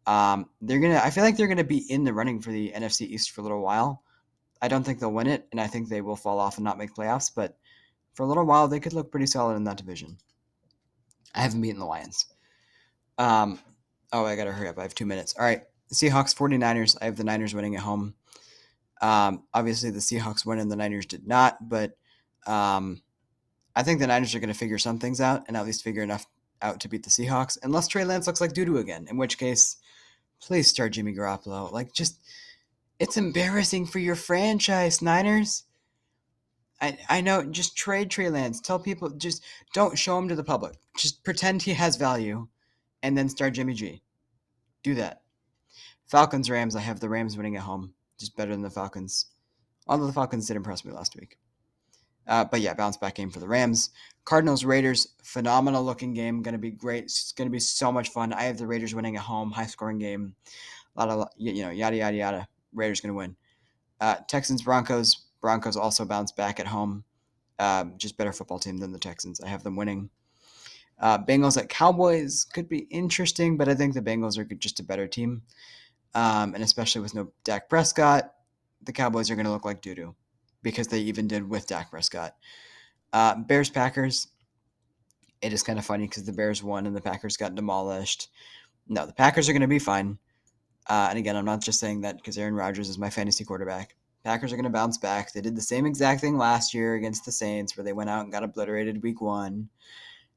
Um, 0.05 0.49
they're 0.61 0.79
gonna. 0.79 1.01
I 1.03 1.09
feel 1.09 1.23
like 1.23 1.37
they're 1.37 1.47
gonna 1.47 1.63
be 1.63 1.85
in 1.89 2.03
the 2.03 2.13
running 2.13 2.41
for 2.41 2.51
the 2.51 2.71
NFC 2.71 3.01
East 3.01 3.31
for 3.31 3.41
a 3.41 3.43
little 3.43 3.61
while. 3.61 4.03
I 4.61 4.67
don't 4.67 4.83
think 4.83 4.99
they'll 4.99 5.11
win 5.11 5.27
it, 5.27 5.47
and 5.51 5.59
I 5.59 5.67
think 5.67 5.89
they 5.89 6.01
will 6.01 6.15
fall 6.15 6.39
off 6.39 6.57
and 6.57 6.65
not 6.65 6.77
make 6.77 6.93
playoffs. 6.93 7.31
But 7.33 7.57
for 8.13 8.23
a 8.23 8.27
little 8.27 8.45
while, 8.45 8.67
they 8.67 8.79
could 8.79 8.93
look 8.93 9.11
pretty 9.11 9.25
solid 9.27 9.55
in 9.55 9.63
that 9.65 9.77
division. 9.77 10.17
I 11.33 11.41
haven't 11.41 11.61
beaten 11.61 11.79
the 11.79 11.85
Lions. 11.85 12.25
Um, 13.17 13.59
oh, 14.11 14.25
I 14.25 14.35
gotta 14.35 14.51
hurry 14.51 14.67
up. 14.67 14.77
I 14.77 14.83
have 14.83 14.95
two 14.95 15.05
minutes. 15.05 15.35
All 15.37 15.45
right, 15.45 15.63
Seahawks, 15.93 16.35
49ers. 16.35 16.97
I 17.01 17.05
have 17.05 17.15
the 17.15 17.23
Niners 17.23 17.53
winning 17.53 17.75
at 17.75 17.81
home. 17.81 18.15
Um, 19.01 19.43
obviously, 19.53 19.89
the 19.89 19.99
Seahawks 19.99 20.45
won 20.45 20.59
and 20.59 20.71
the 20.71 20.75
Niners 20.75 21.05
did 21.05 21.27
not, 21.27 21.57
but 21.67 21.97
um, 22.47 23.01
I 23.75 23.83
think 23.83 23.99
the 23.99 24.07
Niners 24.07 24.33
are 24.35 24.39
going 24.39 24.53
to 24.53 24.57
figure 24.57 24.77
some 24.77 24.99
things 24.99 25.19
out 25.19 25.43
and 25.47 25.57
at 25.57 25.65
least 25.65 25.83
figure 25.83 26.03
enough 26.03 26.25
out 26.61 26.79
to 26.79 26.87
beat 26.87 27.03
the 27.03 27.09
Seahawks, 27.09 27.57
unless 27.63 27.87
Trey 27.87 28.05
Lance 28.05 28.27
looks 28.27 28.39
like 28.39 28.53
doo 28.53 28.65
doo 28.65 28.77
again, 28.77 29.07
in 29.09 29.17
which 29.17 29.37
case, 29.37 29.77
please 30.43 30.67
start 30.67 30.93
Jimmy 30.93 31.13
Garoppolo. 31.13 31.71
Like, 31.71 31.93
just, 31.93 32.19
it's 32.99 33.17
embarrassing 33.17 33.85
for 33.85 33.99
your 33.99 34.15
franchise, 34.15 35.01
Niners. 35.01 35.63
I, 36.81 36.97
I 37.09 37.21
know, 37.21 37.43
just 37.45 37.77
trade 37.77 38.11
Trey 38.11 38.29
Lance. 38.29 38.59
Tell 38.59 38.77
people, 38.77 39.09
just 39.09 39.41
don't 39.73 39.97
show 39.97 40.17
him 40.17 40.27
to 40.27 40.35
the 40.35 40.43
public. 40.43 40.75
Just 40.97 41.23
pretend 41.23 41.61
he 41.61 41.73
has 41.73 41.95
value 41.95 42.47
and 43.01 43.17
then 43.17 43.29
start 43.29 43.53
Jimmy 43.53 43.73
G. 43.73 44.01
Do 44.83 44.95
that. 44.95 45.21
Falcons, 46.07 46.49
Rams. 46.49 46.75
I 46.75 46.81
have 46.81 46.99
the 46.99 47.09
Rams 47.09 47.37
winning 47.37 47.55
at 47.55 47.63
home 47.63 47.93
just 48.19 48.35
better 48.35 48.51
than 48.51 48.61
the 48.61 48.69
Falcons. 48.69 49.27
Although 49.87 50.07
the 50.07 50.13
Falcons 50.13 50.47
did 50.47 50.57
impress 50.57 50.83
me 50.83 50.91
last 50.91 51.15
week. 51.15 51.37
Uh, 52.27 52.45
but 52.45 52.61
yeah, 52.61 52.73
bounce 52.73 52.97
back 52.97 53.15
game 53.15 53.29
for 53.29 53.39
the 53.39 53.47
Rams. 53.47 53.89
Cardinals 54.25 54.63
Raiders, 54.63 55.09
phenomenal 55.23 55.83
looking 55.83 56.13
game. 56.13 56.41
Going 56.41 56.53
to 56.53 56.59
be 56.59 56.71
great. 56.71 57.05
It's 57.05 57.33
going 57.33 57.47
to 57.47 57.51
be 57.51 57.59
so 57.59 57.91
much 57.91 58.09
fun. 58.09 58.31
I 58.31 58.43
have 58.43 58.57
the 58.57 58.67
Raiders 58.67 58.95
winning 58.95 59.17
at 59.17 59.23
home, 59.23 59.51
high 59.51 59.65
scoring 59.65 59.99
game. 59.99 60.35
A 60.95 61.05
lot 61.05 61.09
of 61.09 61.27
you 61.37 61.63
know 61.63 61.71
yada 61.71 61.97
yada 61.97 62.15
yada. 62.15 62.47
Raiders 62.73 63.01
going 63.01 63.09
to 63.09 63.17
win. 63.17 63.35
Uh, 63.99 64.15
Texans 64.27 64.61
Broncos. 64.61 65.25
Broncos 65.41 65.75
also 65.75 66.05
bounce 66.05 66.31
back 66.31 66.59
at 66.59 66.67
home. 66.67 67.03
Um, 67.59 67.95
just 67.97 68.17
better 68.17 68.31
football 68.31 68.59
team 68.59 68.77
than 68.77 68.91
the 68.91 68.99
Texans. 68.99 69.41
I 69.41 69.49
have 69.49 69.63
them 69.63 69.75
winning. 69.75 70.09
Uh, 70.99 71.17
Bengals 71.17 71.57
at 71.57 71.69
Cowboys 71.69 72.45
could 72.45 72.69
be 72.69 72.87
interesting, 72.89 73.57
but 73.57 73.67
I 73.67 73.75
think 73.75 73.93
the 73.93 74.01
Bengals 74.01 74.37
are 74.37 74.45
just 74.55 74.79
a 74.79 74.83
better 74.83 75.07
team. 75.07 75.41
Um, 76.15 76.53
and 76.53 76.63
especially 76.63 77.01
with 77.01 77.13
no 77.13 77.31
Dak 77.43 77.67
Prescott, 77.67 78.31
the 78.83 78.93
Cowboys 78.93 79.29
are 79.29 79.35
going 79.35 79.45
to 79.45 79.51
look 79.51 79.65
like 79.65 79.81
doo 79.81 79.95
doo 79.95 80.15
because 80.63 80.87
they 80.87 80.99
even 80.99 81.27
did 81.27 81.47
with 81.47 81.67
Dak 81.67 81.91
Prescott. 81.91 82.35
Uh, 83.11 83.35
Bears 83.35 83.69
Packers. 83.69 84.27
It 85.41 85.53
is 85.53 85.61
kind 85.61 85.77
of 85.77 85.85
funny 85.85 86.07
because 86.07 86.23
the 86.23 86.31
Bears 86.31 86.63
won 86.63 86.87
and 86.87 86.95
the 86.95 87.01
Packers 87.01 87.37
got 87.37 87.53
demolished. 87.53 88.29
No, 88.87 89.05
the 89.05 89.13
Packers 89.13 89.47
are 89.47 89.53
going 89.53 89.61
to 89.61 89.67
be 89.67 89.79
fine. 89.79 90.17
Uh, 90.87 91.07
and 91.09 91.19
again, 91.19 91.35
I'm 91.35 91.45
not 91.45 91.61
just 91.61 91.79
saying 91.79 92.01
that 92.01 92.17
because 92.17 92.37
Aaron 92.37 92.55
Rodgers 92.55 92.89
is 92.89 92.97
my 92.97 93.09
fantasy 93.09 93.43
quarterback. 93.43 93.95
Packers 94.23 94.53
are 94.53 94.55
going 94.55 94.63
to 94.63 94.69
bounce 94.69 94.97
back. 94.97 95.31
They 95.31 95.41
did 95.41 95.55
the 95.55 95.61
same 95.61 95.85
exact 95.85 96.21
thing 96.21 96.37
last 96.37 96.73
year 96.73 96.95
against 96.95 97.25
the 97.25 97.31
Saints, 97.31 97.75
where 97.75 97.83
they 97.83 97.93
went 97.93 98.09
out 98.09 98.23
and 98.23 98.31
got 98.31 98.43
obliterated 98.43 99.03
week 99.03 99.21
one, 99.21 99.69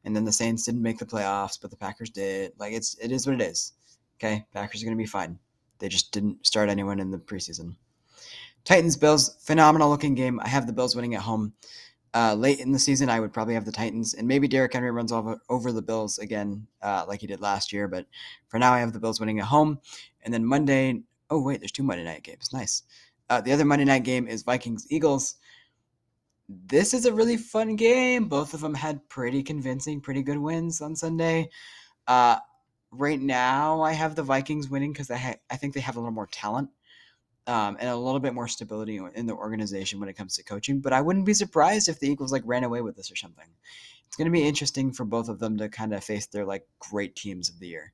and 0.05 0.15
then 0.15 0.25
the 0.25 0.33
Saints 0.33 0.65
didn't 0.65 0.83
make 0.83 0.99
the 0.99 1.07
playoffs, 1.07 1.59
but 1.61 1.71
the 1.71 1.77
Packers 1.77 2.11
did. 2.11 2.53
Like 2.59 2.73
it's 2.73 2.97
it 2.99 3.13
is 3.13 3.27
what 3.27 3.41
it 3.41 3.43
is. 3.43 3.75
Okay, 4.19 4.45
Packers 4.53 4.83
are 4.83 4.87
going 4.87 4.97
to 4.97 5.03
be 5.03 5.07
fine. 5.07 5.39
They 5.79 5.89
just 5.89 6.11
didn't 6.11 6.45
start 6.47 6.69
anyone 6.69 6.99
in 6.99 7.11
the 7.11 7.19
preseason. 7.19 7.77
Titans 8.67 8.97
Bills, 8.97 9.37
phenomenal 9.43 9.89
looking 9.89 10.17
game. 10.17 10.41
I 10.41 10.49
have 10.49 10.67
the 10.67 10.73
Bills 10.73 10.97
winning 10.97 11.15
at 11.15 11.23
home. 11.23 11.53
Uh, 12.13 12.35
late 12.35 12.59
in 12.59 12.73
the 12.73 12.79
season, 12.81 13.09
I 13.09 13.21
would 13.21 13.33
probably 13.33 13.55
have 13.55 13.65
the 13.65 13.71
Titans, 13.71 14.15
and 14.15 14.27
maybe 14.27 14.49
Derrick 14.49 14.73
Henry 14.73 14.91
runs 14.91 15.13
over, 15.13 15.39
over 15.49 15.71
the 15.71 15.83
Bills 15.83 16.19
again, 16.19 16.67
uh, 16.83 17.05
like 17.07 17.21
he 17.21 17.29
did 17.29 17.41
last 17.41 17.73
year. 17.73 17.87
But 17.87 18.07
for 18.49 18.59
now, 18.59 18.73
I 18.73 18.81
have 18.81 18.93
the 18.93 18.99
Bills 18.99 19.21
winning 19.21 19.39
at 19.39 19.47
home. 19.47 19.79
And 20.23 20.35
then 20.35 20.45
Monday, 20.45 21.03
oh 21.31 21.41
wait, 21.41 21.61
there's 21.61 21.71
two 21.71 21.85
Monday 21.85 22.03
night 22.03 22.25
games. 22.25 22.53
Nice. 22.53 22.83
Uh, 23.31 23.41
the 23.41 23.53
other 23.53 23.65
Monday 23.65 23.85
night 23.85 24.03
game 24.03 24.27
is 24.27 24.43
Vikings 24.43 24.87
Eagles. 24.91 25.37
This 26.49 26.93
is 26.93 27.07
a 27.07 27.13
really 27.13 27.37
fun 27.37 27.77
game. 27.77 28.29
Both 28.29 28.53
of 28.53 28.61
them 28.61 28.75
had 28.75 29.09
pretty 29.09 29.45
convincing, 29.45 30.01
pretty 30.01 30.23
good 30.23 30.39
wins 30.39 30.81
on 30.81 30.97
Sunday. 30.97 31.51
Uh, 32.09 32.39
right 32.91 33.21
now 33.21 33.83
I 33.83 33.93
have 33.93 34.17
the 34.17 34.23
Vikings 34.25 34.69
winning 34.69 34.93
because 34.93 35.11
I 35.11 35.17
ha- 35.19 35.41
I 35.51 35.57
think 35.57 35.75
they 35.75 35.81
have 35.81 35.97
a 35.97 36.01
little 36.01 36.13
more 36.13 36.29
talent 36.29 36.71
um, 37.47 37.77
and 37.79 37.89
a 37.89 37.97
little 37.97 38.21
bit 38.21 38.35
more 38.35 38.49
stability 38.49 39.01
in 39.15 39.27
the 39.27 39.35
organization 39.35 40.01
when 40.01 40.09
it 40.09 40.17
comes 40.17 40.37
to 40.37 40.43
coaching. 40.43 40.81
But 40.81 40.93
I 40.93 41.01
wouldn't 41.01 41.27
be 41.27 41.35
surprised 41.35 41.89
if 41.89 42.01
the 42.01 42.09
Eagles 42.09 42.33
like 42.33 42.43
ran 42.45 42.65
away 42.65 42.81
with 42.83 42.97
this 42.97 43.11
or 43.11 43.17
something. 43.17 43.47
It's 44.07 44.17
going 44.17 44.27
to 44.27 44.33
be 44.33 44.47
interesting 44.47 44.93
for 44.93 45.05
both 45.05 45.29
of 45.29 45.39
them 45.39 45.59
to 45.59 45.69
kind 45.69 45.95
of 45.95 46.05
face 46.05 46.27
their 46.27 46.45
like 46.45 46.67
great 46.79 47.17
teams 47.17 47.49
of 47.49 47.59
the 47.59 47.69
year 47.69 47.93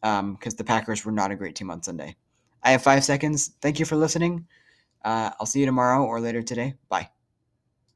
because 0.00 0.20
um, 0.20 0.38
the 0.56 0.64
Packers 0.64 1.04
were 1.04 1.12
not 1.12 1.30
a 1.30 1.36
great 1.36 1.54
team 1.54 1.70
on 1.70 1.82
Sunday. 1.82 2.16
I 2.62 2.72
have 2.72 2.82
five 2.82 3.04
seconds. 3.04 3.52
Thank 3.60 3.78
you 3.78 3.86
for 3.86 3.96
listening. 3.96 4.46
Uh, 5.04 5.30
I'll 5.38 5.46
see 5.46 5.60
you 5.60 5.66
tomorrow 5.66 6.04
or 6.04 6.20
later 6.20 6.42
today. 6.42 6.74
Bye. 6.88 7.13